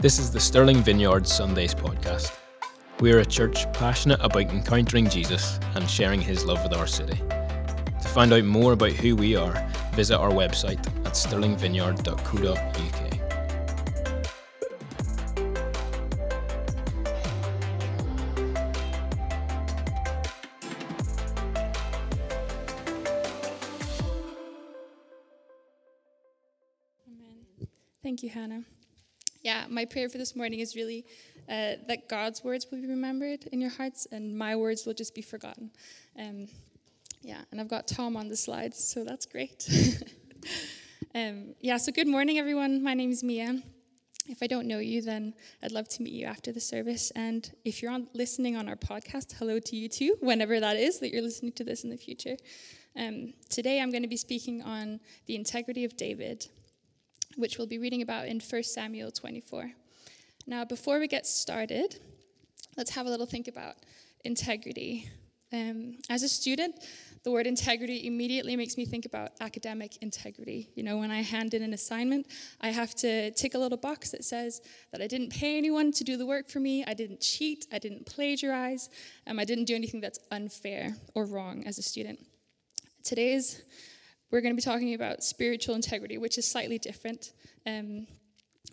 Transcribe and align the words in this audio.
This 0.00 0.20
is 0.20 0.30
the 0.30 0.38
Stirling 0.38 0.80
Vineyard 0.84 1.26
Sundays 1.26 1.74
podcast. 1.74 2.32
We 3.00 3.12
are 3.12 3.18
a 3.18 3.26
church 3.26 3.64
passionate 3.72 4.20
about 4.22 4.42
encountering 4.42 5.08
Jesus 5.08 5.58
and 5.74 5.90
sharing 5.90 6.20
his 6.20 6.44
love 6.44 6.62
with 6.62 6.72
our 6.72 6.86
city. 6.86 7.16
To 7.16 8.08
find 8.08 8.32
out 8.32 8.44
more 8.44 8.74
about 8.74 8.92
who 8.92 9.16
we 9.16 9.34
are, 9.34 9.68
visit 9.94 10.16
our 10.16 10.30
website 10.30 10.78
at 11.04 11.14
stirlingvineyard.co.uk. 11.14 13.07
prayer 29.88 30.08
for 30.08 30.18
this 30.18 30.36
morning 30.36 30.60
is 30.60 30.76
really 30.76 31.04
uh, 31.48 31.74
that 31.86 32.08
God's 32.08 32.44
words 32.44 32.66
will 32.70 32.80
be 32.80 32.86
remembered 32.86 33.46
in 33.52 33.60
your 33.60 33.70
hearts 33.70 34.06
and 34.12 34.36
my 34.36 34.54
words 34.54 34.84
will 34.86 34.94
just 34.94 35.14
be 35.14 35.22
forgotten. 35.22 35.70
Um, 36.18 36.48
yeah, 37.22 37.40
and 37.50 37.60
I've 37.60 37.68
got 37.68 37.88
Tom 37.88 38.16
on 38.16 38.28
the 38.28 38.36
slides, 38.36 38.82
so 38.82 39.04
that's 39.04 39.26
great. 39.26 39.68
um, 41.14 41.54
yeah, 41.60 41.76
so 41.78 41.90
good 41.90 42.06
morning, 42.06 42.38
everyone. 42.38 42.82
My 42.82 42.94
name 42.94 43.10
is 43.10 43.22
Mie. 43.24 43.62
If 44.28 44.42
I 44.42 44.46
don't 44.46 44.66
know 44.66 44.78
you, 44.78 45.00
then 45.00 45.32
I'd 45.62 45.72
love 45.72 45.88
to 45.88 46.02
meet 46.02 46.12
you 46.12 46.26
after 46.26 46.52
the 46.52 46.60
service. 46.60 47.10
And 47.16 47.50
if 47.64 47.82
you're 47.82 47.90
on, 47.90 48.08
listening 48.12 48.56
on 48.56 48.68
our 48.68 48.76
podcast, 48.76 49.34
hello 49.38 49.58
to 49.58 49.76
you 49.76 49.88
too, 49.88 50.16
whenever 50.20 50.60
that 50.60 50.76
is 50.76 51.00
that 51.00 51.10
you're 51.10 51.22
listening 51.22 51.52
to 51.52 51.64
this 51.64 51.82
in 51.82 51.90
the 51.90 51.96
future. 51.96 52.36
Um, 52.94 53.32
today 53.48 53.80
I'm 53.80 53.90
going 53.90 54.02
to 54.02 54.08
be 54.08 54.16
speaking 54.16 54.62
on 54.62 55.00
the 55.26 55.34
integrity 55.34 55.84
of 55.84 55.96
David 55.96 56.46
which 57.38 57.56
we'll 57.56 57.68
be 57.68 57.78
reading 57.78 58.02
about 58.02 58.26
in 58.26 58.40
1 58.40 58.62
Samuel 58.64 59.12
24. 59.12 59.70
Now, 60.46 60.64
before 60.64 60.98
we 60.98 61.06
get 61.06 61.24
started, 61.24 62.00
let's 62.76 62.90
have 62.90 63.06
a 63.06 63.10
little 63.10 63.26
think 63.26 63.46
about 63.46 63.76
integrity. 64.24 65.08
Um, 65.52 65.98
as 66.10 66.24
a 66.24 66.28
student, 66.28 66.74
the 67.22 67.30
word 67.30 67.46
integrity 67.46 68.08
immediately 68.08 68.56
makes 68.56 68.76
me 68.76 68.84
think 68.84 69.06
about 69.06 69.30
academic 69.40 69.96
integrity. 70.02 70.68
You 70.74 70.82
know, 70.82 70.98
when 70.98 71.12
I 71.12 71.22
hand 71.22 71.54
in 71.54 71.62
an 71.62 71.72
assignment, 71.72 72.26
I 72.60 72.70
have 72.70 72.94
to 72.96 73.30
tick 73.30 73.54
a 73.54 73.58
little 73.58 73.78
box 73.78 74.10
that 74.10 74.24
says 74.24 74.60
that 74.90 75.00
I 75.00 75.06
didn't 75.06 75.30
pay 75.30 75.56
anyone 75.56 75.92
to 75.92 76.02
do 76.02 76.16
the 76.16 76.26
work 76.26 76.48
for 76.48 76.58
me, 76.58 76.84
I 76.86 76.94
didn't 76.94 77.20
cheat, 77.20 77.66
I 77.72 77.78
didn't 77.78 78.04
plagiarize, 78.04 78.90
um, 79.28 79.38
I 79.38 79.44
didn't 79.44 79.66
do 79.66 79.76
anything 79.76 80.00
that's 80.00 80.18
unfair 80.32 80.96
or 81.14 81.24
wrong 81.24 81.64
as 81.66 81.78
a 81.78 81.82
student. 81.82 82.18
Today's 83.04 83.62
we're 84.30 84.40
going 84.40 84.52
to 84.52 84.56
be 84.56 84.62
talking 84.62 84.94
about 84.94 85.22
spiritual 85.22 85.74
integrity, 85.74 86.18
which 86.18 86.38
is 86.38 86.46
slightly 86.46 86.78
different. 86.78 87.32
Um, 87.66 88.06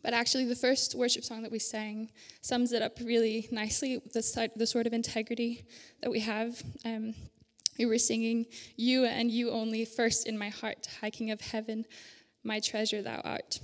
but 0.04 0.14
actually, 0.14 0.46
the 0.46 0.56
first 0.56 0.94
worship 0.96 1.24
song 1.24 1.42
that 1.44 1.52
we 1.52 1.60
sang 1.60 2.12
sums 2.42 2.74
it 2.74 2.82
up 2.82 3.00
really 3.04 3.48
nicely 3.52 4.02
the, 4.14 4.52
the 4.56 4.68
sort 4.68 4.86
of 4.86 4.94
integrity 4.94 5.66
that 6.02 6.12
we 6.12 6.20
have. 6.20 6.62
Um, 6.84 7.16
we 7.80 7.86
were 7.86 7.98
singing, 7.98 8.46
You 8.76 9.06
and 9.06 9.32
you 9.32 9.52
only, 9.52 9.84
first 9.86 10.28
in 10.28 10.38
my 10.38 10.50
heart, 10.50 10.88
High 11.02 11.10
King 11.10 11.32
of 11.32 11.42
heaven, 11.42 11.86
my 12.44 12.60
treasure 12.60 13.02
thou 13.02 13.22
art. 13.24 13.60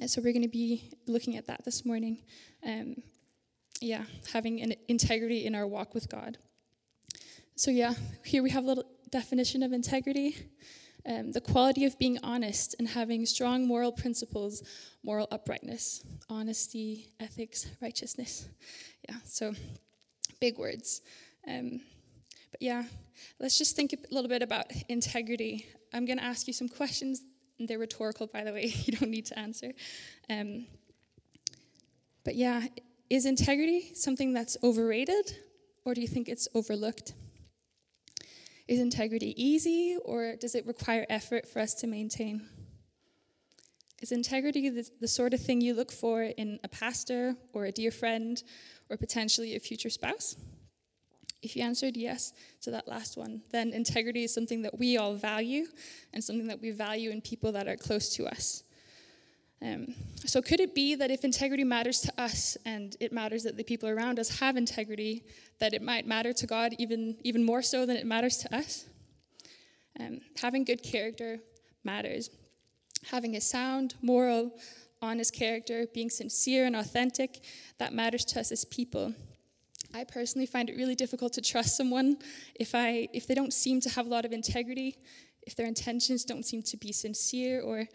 And 0.00 0.10
so 0.10 0.20
we're 0.20 0.32
going 0.32 0.42
to 0.42 0.48
be 0.48 0.90
looking 1.06 1.36
at 1.36 1.46
that 1.46 1.64
this 1.64 1.84
morning. 1.84 2.18
Um, 2.66 2.96
yeah, 3.80 4.04
having 4.32 4.62
an 4.62 4.74
integrity 4.88 5.46
in 5.46 5.54
our 5.54 5.66
walk 5.66 5.94
with 5.94 6.08
God. 6.08 6.38
So, 7.56 7.70
yeah, 7.70 7.94
here 8.24 8.42
we 8.42 8.50
have 8.50 8.64
a 8.64 8.66
little 8.66 8.84
definition 9.10 9.62
of 9.62 9.72
integrity 9.72 10.36
um, 11.06 11.32
the 11.32 11.40
quality 11.40 11.84
of 11.84 11.98
being 11.98 12.18
honest 12.22 12.76
and 12.78 12.88
having 12.88 13.26
strong 13.26 13.66
moral 13.66 13.92
principles, 13.92 14.62
moral 15.02 15.26
uprightness, 15.30 16.04
honesty, 16.28 17.08
ethics, 17.18 17.66
righteousness. 17.80 18.48
Yeah, 19.08 19.16
so 19.24 19.54
big 20.40 20.58
words. 20.58 21.02
Um, 21.48 21.80
but 22.50 22.62
yeah, 22.62 22.84
let's 23.40 23.58
just 23.58 23.74
think 23.74 23.92
a 23.92 24.14
little 24.14 24.28
bit 24.28 24.42
about 24.42 24.66
integrity. 24.88 25.66
I'm 25.92 26.04
going 26.04 26.18
to 26.18 26.24
ask 26.24 26.46
you 26.46 26.52
some 26.52 26.68
questions. 26.68 27.22
They're 27.58 27.78
rhetorical, 27.78 28.26
by 28.26 28.44
the 28.44 28.52
way. 28.52 28.72
You 28.84 28.96
don't 28.96 29.10
need 29.10 29.26
to 29.26 29.38
answer. 29.38 29.72
Um, 30.30 30.66
but 32.24 32.36
yeah, 32.36 32.62
is 33.10 33.26
integrity 33.26 33.92
something 33.94 34.32
that's 34.32 34.56
overrated, 34.62 35.36
or 35.84 35.94
do 35.94 36.00
you 36.00 36.08
think 36.08 36.28
it's 36.28 36.46
overlooked? 36.54 37.14
Is 38.68 38.80
integrity 38.80 39.34
easy 39.42 39.96
or 40.04 40.36
does 40.36 40.54
it 40.54 40.66
require 40.66 41.04
effort 41.08 41.46
for 41.46 41.58
us 41.58 41.74
to 41.74 41.86
maintain? 41.86 42.48
Is 44.00 44.12
integrity 44.12 44.68
the, 44.68 44.88
the, 45.00 45.08
sort 45.08 45.32
of 45.32 45.40
thing 45.40 45.60
you 45.60 45.74
look 45.74 45.92
for 45.92 46.22
in 46.22 46.58
a 46.64 46.68
pastor 46.68 47.36
or 47.52 47.66
a 47.66 47.72
dear 47.72 47.92
friend 47.92 48.42
or 48.90 48.96
potentially 48.96 49.54
a 49.54 49.60
future 49.60 49.90
spouse? 49.90 50.36
If 51.40 51.56
you 51.56 51.62
answered 51.62 51.96
yes 51.96 52.32
to 52.62 52.70
that 52.72 52.88
last 52.88 53.16
one, 53.16 53.42
then 53.50 53.72
integrity 53.72 54.24
is 54.24 54.34
something 54.34 54.62
that 54.62 54.78
we 54.78 54.96
all 54.96 55.14
value 55.14 55.66
and 56.12 56.22
something 56.22 56.48
that 56.48 56.60
we 56.60 56.70
value 56.70 57.10
in 57.10 57.20
people 57.20 57.52
that 57.52 57.68
are 57.68 57.76
close 57.76 58.14
to 58.16 58.26
us. 58.26 58.64
Um, 59.62 59.94
so, 60.16 60.42
could 60.42 60.60
it 60.60 60.74
be 60.74 60.96
that 60.96 61.10
if 61.10 61.24
integrity 61.24 61.62
matters 61.62 62.00
to 62.00 62.12
us 62.20 62.56
and 62.66 62.96
it 62.98 63.12
matters 63.12 63.44
that 63.44 63.56
the 63.56 63.62
people 63.62 63.88
around 63.88 64.18
us 64.18 64.40
have 64.40 64.56
integrity, 64.56 65.24
that 65.60 65.72
it 65.72 65.82
might 65.82 66.06
matter 66.06 66.32
to 66.32 66.46
God 66.46 66.74
even, 66.78 67.16
even 67.22 67.44
more 67.44 67.62
so 67.62 67.86
than 67.86 67.96
it 67.96 68.06
matters 68.06 68.38
to 68.38 68.54
us? 68.54 68.86
Um, 70.00 70.20
having 70.40 70.64
good 70.64 70.82
character 70.82 71.38
matters. 71.84 72.30
Having 73.10 73.36
a 73.36 73.40
sound, 73.40 73.94
moral, 74.02 74.52
honest 75.00 75.34
character, 75.34 75.86
being 75.94 76.10
sincere 76.10 76.66
and 76.66 76.74
authentic, 76.74 77.40
that 77.78 77.92
matters 77.92 78.24
to 78.26 78.40
us 78.40 78.50
as 78.50 78.64
people. 78.64 79.14
I 79.94 80.04
personally 80.04 80.46
find 80.46 80.70
it 80.70 80.76
really 80.76 80.94
difficult 80.94 81.34
to 81.34 81.40
trust 81.40 81.76
someone 81.76 82.16
if, 82.54 82.74
I, 82.74 83.08
if 83.12 83.26
they 83.26 83.34
don't 83.34 83.52
seem 83.52 83.80
to 83.82 83.90
have 83.90 84.06
a 84.06 84.08
lot 84.08 84.24
of 84.24 84.32
integrity, 84.32 84.96
if 85.42 85.54
their 85.54 85.66
intentions 85.66 86.24
don't 86.24 86.44
seem 86.44 86.62
to 86.62 86.76
be 86.76 86.92
sincere 86.92 87.60
or 87.60 87.86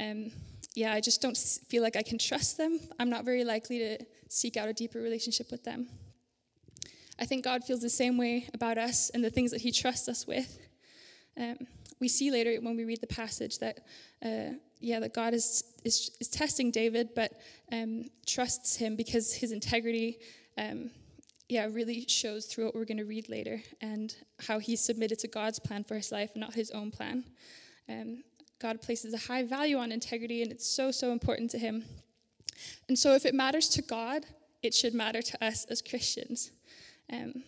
um, 0.00 0.30
yeah, 0.74 0.92
I 0.92 1.00
just 1.00 1.20
don't 1.20 1.36
feel 1.36 1.82
like 1.82 1.96
I 1.96 2.02
can 2.02 2.18
trust 2.18 2.56
them. 2.56 2.80
I'm 2.98 3.10
not 3.10 3.24
very 3.24 3.44
likely 3.44 3.78
to 3.78 3.98
seek 4.28 4.56
out 4.56 4.68
a 4.68 4.72
deeper 4.72 5.00
relationship 5.00 5.50
with 5.50 5.64
them. 5.64 5.88
I 7.18 7.26
think 7.26 7.44
God 7.44 7.62
feels 7.64 7.82
the 7.82 7.90
same 7.90 8.16
way 8.16 8.48
about 8.54 8.78
us 8.78 9.10
and 9.10 9.22
the 9.22 9.30
things 9.30 9.50
that 9.50 9.60
He 9.60 9.70
trusts 9.70 10.08
us 10.08 10.26
with. 10.26 10.58
Um, 11.38 11.66
we 12.00 12.08
see 12.08 12.30
later 12.30 12.56
when 12.60 12.76
we 12.76 12.84
read 12.84 13.00
the 13.00 13.06
passage 13.06 13.58
that, 13.60 13.78
uh, 14.24 14.54
yeah, 14.80 14.98
that 15.00 15.14
God 15.14 15.34
is, 15.34 15.62
is, 15.84 16.10
is 16.20 16.28
testing 16.28 16.70
David, 16.70 17.10
but 17.14 17.32
um, 17.70 18.06
trusts 18.26 18.74
him 18.74 18.96
because 18.96 19.32
his 19.32 19.52
integrity, 19.52 20.18
um, 20.58 20.90
yeah, 21.48 21.68
really 21.70 22.04
shows 22.08 22.46
through 22.46 22.64
what 22.64 22.74
we're 22.74 22.84
going 22.84 22.98
to 22.98 23.04
read 23.04 23.28
later 23.28 23.62
and 23.80 24.16
how 24.40 24.58
he 24.58 24.74
submitted 24.74 25.20
to 25.20 25.28
God's 25.28 25.60
plan 25.60 25.84
for 25.84 25.94
his 25.94 26.10
life, 26.10 26.30
not 26.34 26.54
his 26.54 26.72
own 26.72 26.90
plan. 26.90 27.24
Um, 27.88 28.24
God 28.62 28.80
places 28.80 29.12
a 29.12 29.18
high 29.18 29.42
value 29.42 29.76
on 29.76 29.90
integrity, 29.90 30.40
and 30.42 30.52
it's 30.52 30.66
so, 30.66 30.92
so 30.92 31.10
important 31.10 31.50
to 31.50 31.58
Him. 31.58 31.84
And 32.88 32.96
so, 32.96 33.14
if 33.14 33.26
it 33.26 33.34
matters 33.34 33.68
to 33.70 33.82
God, 33.82 34.24
it 34.62 34.72
should 34.72 34.94
matter 34.94 35.20
to 35.20 35.44
us 35.44 35.64
as 35.66 35.82
Christians. 35.82 36.52
Um, 37.12 37.42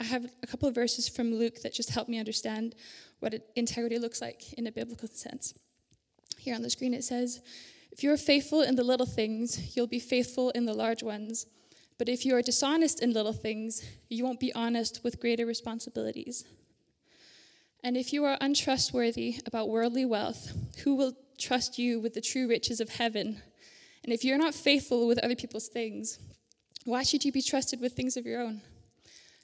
I 0.00 0.04
have 0.04 0.26
a 0.42 0.46
couple 0.46 0.68
of 0.68 0.74
verses 0.74 1.08
from 1.08 1.32
Luke 1.32 1.62
that 1.62 1.72
just 1.72 1.90
help 1.90 2.08
me 2.08 2.18
understand 2.18 2.74
what 3.20 3.34
integrity 3.56 3.98
looks 3.98 4.20
like 4.20 4.52
in 4.54 4.66
a 4.66 4.72
biblical 4.72 5.08
sense. 5.08 5.54
Here 6.36 6.54
on 6.54 6.62
the 6.62 6.70
screen 6.70 6.94
it 6.94 7.04
says, 7.04 7.40
If 7.92 8.02
you 8.02 8.12
are 8.12 8.16
faithful 8.16 8.62
in 8.62 8.74
the 8.74 8.84
little 8.84 9.06
things, 9.06 9.76
you'll 9.76 9.86
be 9.86 10.00
faithful 10.00 10.50
in 10.50 10.66
the 10.66 10.74
large 10.74 11.02
ones. 11.02 11.46
But 11.98 12.08
if 12.08 12.24
you 12.24 12.34
are 12.36 12.42
dishonest 12.42 13.02
in 13.02 13.12
little 13.12 13.32
things, 13.32 13.84
you 14.08 14.24
won't 14.24 14.40
be 14.40 14.52
honest 14.54 15.00
with 15.02 15.20
greater 15.20 15.46
responsibilities. 15.46 16.44
And 17.82 17.96
if 17.96 18.12
you 18.12 18.24
are 18.24 18.36
untrustworthy 18.40 19.40
about 19.46 19.68
worldly 19.68 20.04
wealth, 20.04 20.52
who 20.84 20.94
will 20.96 21.12
trust 21.38 21.78
you 21.78 22.00
with 22.00 22.14
the 22.14 22.20
true 22.20 22.48
riches 22.48 22.80
of 22.80 22.88
heaven? 22.90 23.42
And 24.02 24.12
if 24.12 24.24
you're 24.24 24.38
not 24.38 24.54
faithful 24.54 25.06
with 25.06 25.18
other 25.18 25.36
people's 25.36 25.68
things, 25.68 26.18
why 26.84 27.02
should 27.02 27.24
you 27.24 27.32
be 27.32 27.42
trusted 27.42 27.80
with 27.80 27.92
things 27.92 28.16
of 28.16 28.26
your 28.26 28.40
own? 28.40 28.62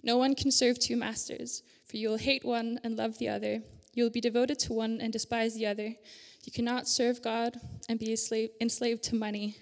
No 0.02 0.16
one 0.16 0.34
can 0.34 0.50
serve 0.50 0.78
two 0.78 0.96
masters, 0.96 1.62
for 1.86 1.96
you 1.96 2.08
will 2.08 2.18
hate 2.18 2.44
one 2.44 2.80
and 2.82 2.96
love 2.96 3.18
the 3.18 3.28
other. 3.28 3.62
You 3.94 4.02
will 4.02 4.10
be 4.10 4.20
devoted 4.20 4.58
to 4.60 4.72
one 4.72 5.00
and 5.00 5.12
despise 5.12 5.54
the 5.54 5.66
other. 5.66 5.94
You 6.44 6.52
cannot 6.52 6.88
serve 6.88 7.22
God 7.22 7.58
and 7.88 7.98
be 7.98 8.16
enslaved 8.60 9.02
to 9.04 9.14
money 9.14 9.56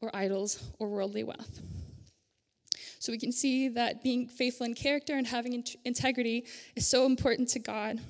or 0.00 0.14
idols 0.14 0.62
or 0.78 0.88
worldly 0.88 1.24
wealth. 1.24 1.60
So 2.98 3.12
we 3.12 3.18
can 3.18 3.32
see 3.32 3.68
that 3.68 4.02
being 4.02 4.26
faithful 4.26 4.66
in 4.66 4.74
character 4.74 5.14
and 5.14 5.26
having 5.26 5.64
integrity 5.84 6.44
is 6.74 6.86
so 6.86 7.06
important 7.06 7.48
to 7.50 7.58
God. 7.58 8.00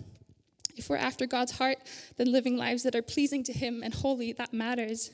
If 0.77 0.89
we're 0.89 0.97
after 0.97 1.27
God's 1.27 1.53
heart, 1.53 1.79
then 2.17 2.31
living 2.31 2.57
lives 2.57 2.85
that 2.85 2.95
are 2.95 3.03
pleasing 3.03 3.43
to 3.45 3.53
Him 3.53 3.83
and 3.83 3.93
holy, 3.93 4.33
that 4.33 4.53
matters. 4.53 5.11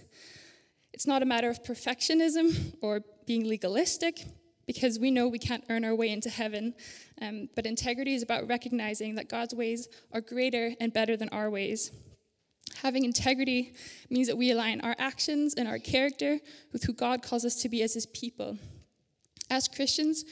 It's 0.92 1.06
not 1.06 1.22
a 1.22 1.26
matter 1.26 1.48
of 1.48 1.62
perfectionism 1.62 2.76
or 2.82 3.00
being 3.26 3.48
legalistic, 3.48 4.24
because 4.66 4.98
we 4.98 5.10
know 5.10 5.28
we 5.28 5.38
can't 5.38 5.64
earn 5.68 5.84
our 5.84 5.94
way 5.94 6.10
into 6.10 6.30
heaven. 6.30 6.74
Um, 7.20 7.48
but 7.54 7.66
integrity 7.66 8.14
is 8.14 8.22
about 8.22 8.48
recognizing 8.48 9.14
that 9.16 9.28
God's 9.28 9.54
ways 9.54 9.88
are 10.12 10.20
greater 10.20 10.72
and 10.80 10.92
better 10.92 11.16
than 11.16 11.28
our 11.30 11.50
ways. 11.50 11.90
Having 12.82 13.04
integrity 13.04 13.74
means 14.10 14.26
that 14.28 14.36
we 14.36 14.50
align 14.50 14.80
our 14.80 14.94
actions 14.98 15.54
and 15.54 15.68
our 15.68 15.78
character 15.78 16.40
with 16.72 16.84
who 16.84 16.92
God 16.92 17.22
calls 17.22 17.44
us 17.44 17.56
to 17.56 17.68
be 17.68 17.82
as 17.82 17.94
His 17.94 18.06
people. 18.06 18.58
As 19.50 19.68
Christians, 19.68 20.24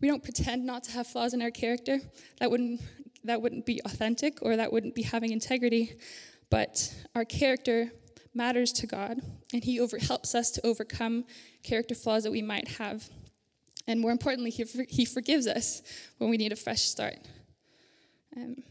we 0.00 0.08
don't 0.08 0.22
pretend 0.22 0.64
not 0.64 0.84
to 0.84 0.92
have 0.92 1.06
flaws 1.06 1.34
in 1.34 1.42
our 1.42 1.50
character. 1.50 2.00
That 2.40 2.50
wouldn't, 2.50 2.80
that 3.24 3.40
wouldn't 3.40 3.66
be 3.66 3.80
authentic 3.84 4.38
or 4.42 4.56
that 4.56 4.72
wouldn't 4.72 4.94
be 4.94 5.02
having 5.02 5.32
integrity. 5.32 5.96
But 6.50 6.94
our 7.14 7.24
character 7.24 7.90
matters 8.34 8.72
to 8.72 8.86
God, 8.86 9.20
and 9.52 9.64
He 9.64 9.80
over, 9.80 9.98
helps 9.98 10.34
us 10.34 10.50
to 10.52 10.66
overcome 10.66 11.24
character 11.62 11.94
flaws 11.94 12.24
that 12.24 12.30
we 12.30 12.42
might 12.42 12.68
have. 12.68 13.08
And 13.86 14.00
more 14.00 14.10
importantly, 14.10 14.50
He, 14.50 14.64
he 14.88 15.04
forgives 15.04 15.46
us 15.46 15.82
when 16.18 16.28
we 16.30 16.36
need 16.36 16.52
a 16.52 16.56
fresh 16.56 16.82
start. 16.82 17.16
Um, 18.36 18.62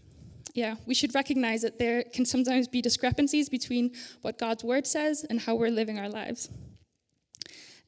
yeah, 0.54 0.76
we 0.86 0.94
should 0.94 1.14
recognize 1.14 1.64
that 1.64 1.80
there 1.80 2.04
can 2.04 2.26
sometimes 2.26 2.68
be 2.68 2.82
discrepancies 2.82 3.50
between 3.50 3.92
what 4.22 4.38
God's 4.38 4.64
word 4.64 4.88
says 4.88 5.26
and 5.30 5.42
how 5.42 5.56
we're 5.56 5.70
living 5.70 6.00
our 6.00 6.08
lives. 6.08 6.50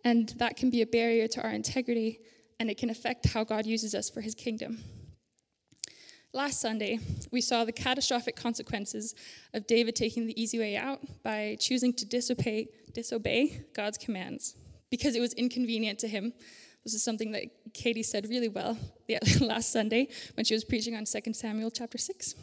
And 0.03 0.29
that 0.37 0.55
can 0.55 0.69
be 0.69 0.81
a 0.81 0.85
barrier 0.85 1.27
to 1.29 1.41
our 1.41 1.51
integrity, 1.51 2.19
and 2.59 2.69
it 2.69 2.77
can 2.77 2.89
affect 2.89 3.27
how 3.27 3.43
God 3.43 3.65
uses 3.65 3.93
us 3.93 4.09
for 4.09 4.21
his 4.21 4.35
kingdom. 4.35 4.83
Last 6.33 6.59
Sunday, 6.61 6.99
we 7.31 7.41
saw 7.41 7.65
the 7.65 7.71
catastrophic 7.71 8.35
consequences 8.35 9.15
of 9.53 9.65
David 9.65 9.95
taking 9.95 10.27
the 10.27 10.39
easy 10.39 10.59
way 10.59 10.75
out 10.75 10.99
by 11.23 11.57
choosing 11.59 11.93
to 11.93 12.05
disobey, 12.05 12.67
disobey 12.93 13.63
God's 13.73 13.97
commands 13.97 14.55
because 14.89 15.15
it 15.15 15.19
was 15.19 15.33
inconvenient 15.33 15.99
to 15.99 16.07
him. 16.07 16.33
This 16.83 16.93
is 16.93 17.03
something 17.03 17.31
that 17.31 17.45
Katie 17.73 18.03
said 18.03 18.29
really 18.29 18.49
well 18.49 18.77
last 19.41 19.71
Sunday 19.71 20.09
when 20.35 20.45
she 20.45 20.53
was 20.53 20.63
preaching 20.63 20.95
on 20.95 21.05
2 21.05 21.33
Samuel 21.33 21.71
chapter 21.71 21.97
6. 21.97 22.35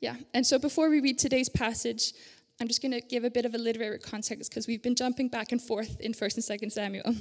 Yeah, 0.00 0.16
and 0.32 0.46
so 0.46 0.58
before 0.58 0.90
we 0.90 1.00
read 1.00 1.18
today's 1.18 1.48
passage, 1.48 2.12
I'm 2.60 2.66
just 2.66 2.82
going 2.82 2.92
to 2.92 3.00
give 3.00 3.22
a 3.22 3.30
bit 3.30 3.44
of 3.44 3.54
a 3.54 3.58
literary 3.58 3.98
context 3.98 4.50
because 4.50 4.66
we've 4.66 4.82
been 4.82 4.96
jumping 4.96 5.28
back 5.28 5.52
and 5.52 5.62
forth 5.62 6.00
in 6.00 6.12
1st 6.12 6.50
and 6.50 6.60
2nd 6.60 6.72
Samuel. 6.72 7.14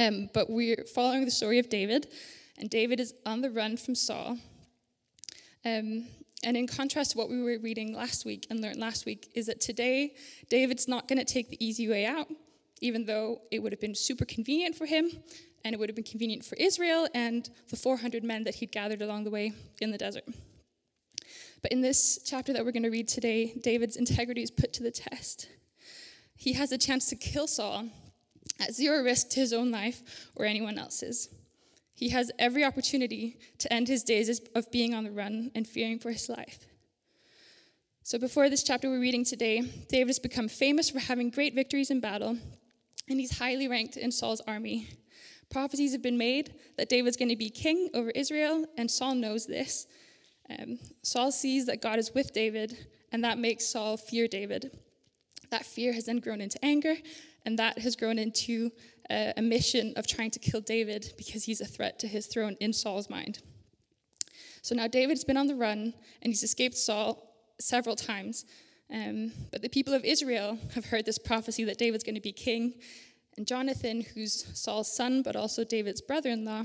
Um, 0.00 0.28
but 0.34 0.50
we're 0.50 0.84
following 0.92 1.24
the 1.24 1.30
story 1.30 1.58
of 1.58 1.68
David, 1.68 2.08
and 2.58 2.68
David 2.68 2.98
is 2.98 3.14
on 3.24 3.42
the 3.42 3.50
run 3.50 3.76
from 3.76 3.94
Saul. 3.94 4.38
Um, 5.64 6.06
and 6.44 6.56
in 6.56 6.66
contrast 6.66 7.12
to 7.12 7.18
what 7.18 7.30
we 7.30 7.40
were 7.40 7.58
reading 7.58 7.94
last 7.94 8.24
week 8.24 8.46
and 8.50 8.60
learned 8.60 8.78
last 8.78 9.06
week, 9.06 9.30
is 9.34 9.46
that 9.46 9.60
today 9.60 10.14
David's 10.50 10.88
not 10.88 11.06
going 11.08 11.18
to 11.18 11.24
take 11.24 11.48
the 11.48 11.64
easy 11.64 11.88
way 11.88 12.06
out, 12.06 12.28
even 12.80 13.06
though 13.06 13.42
it 13.50 13.62
would 13.62 13.72
have 13.72 13.80
been 13.80 13.94
super 13.94 14.24
convenient 14.24 14.74
for 14.74 14.86
him, 14.86 15.10
and 15.64 15.74
it 15.74 15.78
would 15.78 15.88
have 15.88 15.96
been 15.96 16.04
convenient 16.04 16.44
for 16.44 16.56
Israel 16.56 17.08
and 17.14 17.48
the 17.70 17.76
400 17.76 18.22
men 18.24 18.44
that 18.44 18.56
he'd 18.56 18.72
gathered 18.72 19.00
along 19.00 19.24
the 19.24 19.30
way 19.30 19.52
in 19.80 19.90
the 19.90 19.98
desert. 19.98 20.24
But 21.64 21.72
in 21.72 21.80
this 21.80 22.20
chapter 22.22 22.52
that 22.52 22.62
we're 22.62 22.72
going 22.72 22.82
to 22.82 22.90
read 22.90 23.08
today, 23.08 23.54
David's 23.62 23.96
integrity 23.96 24.42
is 24.42 24.50
put 24.50 24.74
to 24.74 24.82
the 24.82 24.90
test. 24.90 25.48
He 26.36 26.52
has 26.52 26.72
a 26.72 26.76
chance 26.76 27.08
to 27.08 27.16
kill 27.16 27.46
Saul 27.46 27.86
at 28.60 28.74
zero 28.74 29.02
risk 29.02 29.30
to 29.30 29.40
his 29.40 29.54
own 29.54 29.70
life 29.70 30.28
or 30.36 30.44
anyone 30.44 30.78
else's. 30.78 31.30
He 31.94 32.10
has 32.10 32.30
every 32.38 32.66
opportunity 32.66 33.38
to 33.60 33.72
end 33.72 33.88
his 33.88 34.02
days 34.02 34.42
of 34.54 34.70
being 34.70 34.92
on 34.92 35.04
the 35.04 35.10
run 35.10 35.52
and 35.54 35.66
fearing 35.66 35.98
for 35.98 36.10
his 36.10 36.28
life. 36.28 36.66
So, 38.02 38.18
before 38.18 38.50
this 38.50 38.62
chapter 38.62 38.90
we're 38.90 39.00
reading 39.00 39.24
today, 39.24 39.62
David 39.88 40.08
has 40.08 40.18
become 40.18 40.48
famous 40.48 40.90
for 40.90 40.98
having 40.98 41.30
great 41.30 41.54
victories 41.54 41.90
in 41.90 41.98
battle, 41.98 42.36
and 43.08 43.18
he's 43.18 43.38
highly 43.38 43.68
ranked 43.68 43.96
in 43.96 44.12
Saul's 44.12 44.42
army. 44.46 44.88
Prophecies 45.48 45.92
have 45.92 46.02
been 46.02 46.18
made 46.18 46.56
that 46.76 46.90
David's 46.90 47.16
going 47.16 47.30
to 47.30 47.36
be 47.36 47.48
king 47.48 47.88
over 47.94 48.10
Israel, 48.10 48.66
and 48.76 48.90
Saul 48.90 49.14
knows 49.14 49.46
this, 49.46 49.86
um, 50.50 50.78
Saul 51.02 51.32
sees 51.32 51.66
that 51.66 51.82
God 51.82 51.98
is 51.98 52.12
with 52.14 52.32
David, 52.32 52.76
and 53.12 53.24
that 53.24 53.38
makes 53.38 53.66
Saul 53.66 53.96
fear 53.96 54.28
David. 54.28 54.76
That 55.50 55.64
fear 55.64 55.92
has 55.92 56.06
then 56.06 56.18
grown 56.18 56.40
into 56.40 56.62
anger, 56.64 56.96
and 57.44 57.58
that 57.58 57.78
has 57.78 57.96
grown 57.96 58.18
into 58.18 58.70
uh, 59.10 59.32
a 59.36 59.42
mission 59.42 59.92
of 59.96 60.06
trying 60.06 60.30
to 60.32 60.38
kill 60.38 60.60
David 60.60 61.12
because 61.16 61.44
he's 61.44 61.60
a 61.60 61.66
threat 61.66 61.98
to 62.00 62.08
his 62.08 62.26
throne 62.26 62.56
in 62.60 62.72
Saul's 62.72 63.10
mind. 63.10 63.40
So 64.62 64.74
now 64.74 64.86
David's 64.86 65.24
been 65.24 65.36
on 65.36 65.46
the 65.46 65.54
run, 65.54 65.94
and 66.22 66.32
he's 66.32 66.42
escaped 66.42 66.76
Saul 66.76 67.34
several 67.60 67.96
times. 67.96 68.46
Um, 68.92 69.32
but 69.50 69.62
the 69.62 69.68
people 69.68 69.94
of 69.94 70.04
Israel 70.04 70.58
have 70.74 70.86
heard 70.86 71.04
this 71.04 71.18
prophecy 71.18 71.64
that 71.64 71.78
David's 71.78 72.04
going 72.04 72.14
to 72.14 72.20
be 72.20 72.32
king. 72.32 72.74
And 73.36 73.46
Jonathan, 73.46 74.02
who's 74.14 74.46
Saul's 74.58 74.94
son, 74.94 75.22
but 75.22 75.36
also 75.36 75.64
David's 75.64 76.00
brother 76.00 76.30
in 76.30 76.44
law, 76.44 76.64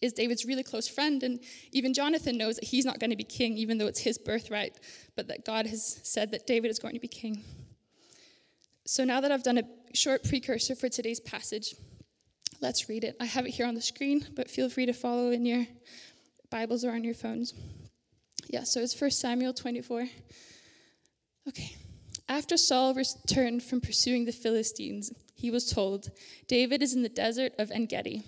is 0.00 0.12
David's 0.12 0.44
really 0.44 0.62
close 0.62 0.88
friend. 0.88 1.22
And 1.22 1.40
even 1.72 1.92
Jonathan 1.94 2.38
knows 2.38 2.56
that 2.56 2.64
he's 2.64 2.84
not 2.84 3.00
going 3.00 3.10
to 3.10 3.16
be 3.16 3.24
king, 3.24 3.56
even 3.56 3.78
though 3.78 3.86
it's 3.86 4.00
his 4.00 4.18
birthright, 4.18 4.78
but 5.16 5.28
that 5.28 5.44
God 5.44 5.66
has 5.66 6.00
said 6.02 6.30
that 6.32 6.46
David 6.46 6.70
is 6.70 6.78
going 6.78 6.94
to 6.94 7.00
be 7.00 7.08
king. 7.08 7.42
So 8.86 9.04
now 9.04 9.20
that 9.20 9.30
I've 9.32 9.42
done 9.42 9.58
a 9.58 9.64
short 9.94 10.24
precursor 10.24 10.74
for 10.74 10.88
today's 10.88 11.20
passage, 11.20 11.74
let's 12.60 12.88
read 12.88 13.04
it. 13.04 13.16
I 13.20 13.26
have 13.26 13.46
it 13.46 13.50
here 13.50 13.66
on 13.66 13.74
the 13.74 13.82
screen, 13.82 14.26
but 14.34 14.50
feel 14.50 14.70
free 14.70 14.86
to 14.86 14.92
follow 14.92 15.30
in 15.30 15.44
your 15.44 15.66
Bibles 16.50 16.84
or 16.84 16.92
on 16.92 17.04
your 17.04 17.14
phones. 17.14 17.52
Yeah, 18.48 18.62
so 18.64 18.80
it's 18.80 18.98
1 18.98 19.10
Samuel 19.10 19.52
24. 19.52 20.06
Okay. 21.48 21.76
After 22.28 22.56
Saul 22.56 22.94
returned 22.94 23.62
from 23.62 23.80
pursuing 23.80 24.24
the 24.24 24.32
Philistines, 24.32 25.12
he 25.34 25.50
was 25.50 25.70
told, 25.70 26.10
David 26.46 26.82
is 26.82 26.94
in 26.94 27.02
the 27.02 27.08
desert 27.08 27.52
of 27.58 27.70
En 27.70 27.86
Gedi. 27.86 28.22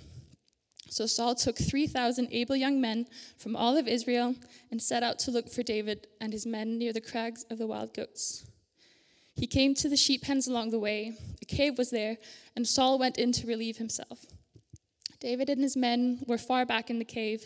So 0.91 1.07
Saul 1.07 1.37
took 1.37 1.57
3,000 1.57 2.29
able 2.33 2.57
young 2.57 2.81
men 2.81 3.07
from 3.39 3.55
all 3.55 3.77
of 3.77 3.87
Israel 3.87 4.35
and 4.73 4.83
set 4.83 5.05
out 5.05 5.21
to 5.21 5.31
look 5.31 5.49
for 5.49 5.63
David 5.63 6.09
and 6.21 6.33
his 6.33 6.45
men 6.45 6.79
near 6.79 6.93
the 6.93 7.01
crags 7.01 7.45
of 7.49 7.59
the 7.59 7.67
wild 7.69 7.95
goats. 7.95 8.45
He 9.37 9.47
came 9.47 9.73
to 9.77 9.89
the 9.89 9.97
sheep 9.97 10.23
pens 10.23 10.49
along 10.49 10.71
the 10.71 10.81
way. 10.81 11.13
A 11.41 11.45
cave 11.45 11.79
was 11.79 11.91
there, 11.91 12.19
and 12.57 12.67
Saul 12.67 12.99
went 12.99 13.19
in 13.19 13.31
to 13.33 13.47
relieve 13.47 13.77
himself. 13.77 14.27
David 15.21 15.49
and 15.49 15.63
his 15.63 15.77
men 15.77 16.25
were 16.27 16.37
far 16.37 16.67
back 16.67 16.91
in 16.91 16.99
the 16.99 17.05
cave, 17.05 17.45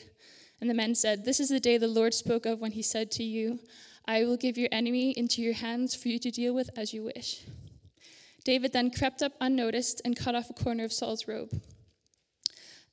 and 0.59 0.71
the 0.71 0.75
men 0.75 0.95
said, 0.95 1.27
This 1.27 1.39
is 1.39 1.51
the 1.51 1.61
day 1.61 1.77
the 1.77 1.87
Lord 1.87 2.15
spoke 2.15 2.47
of 2.47 2.63
when 2.63 2.73
he 2.73 2.83
said 2.83 3.11
to 3.13 3.23
you, 3.23 3.59
I 4.07 4.25
will 4.25 4.39
give 4.39 4.57
your 4.57 4.71
enemy 4.73 5.11
into 5.11 5.43
your 5.43 5.53
hands 5.53 5.95
for 5.95 6.09
you 6.09 6.19
to 6.21 6.31
deal 6.31 6.55
with 6.55 6.71
as 6.79 6.95
you 6.95 7.05
wish. 7.05 7.43
David 8.43 8.73
then 8.73 8.91
crept 8.91 9.23
up 9.23 9.33
unnoticed 9.39 10.01
and 10.03 10.17
cut 10.17 10.35
off 10.35 10.49
a 10.49 10.55
corner 10.55 10.85
of 10.85 10.93
Saul's 10.95 11.29
robe. 11.29 11.51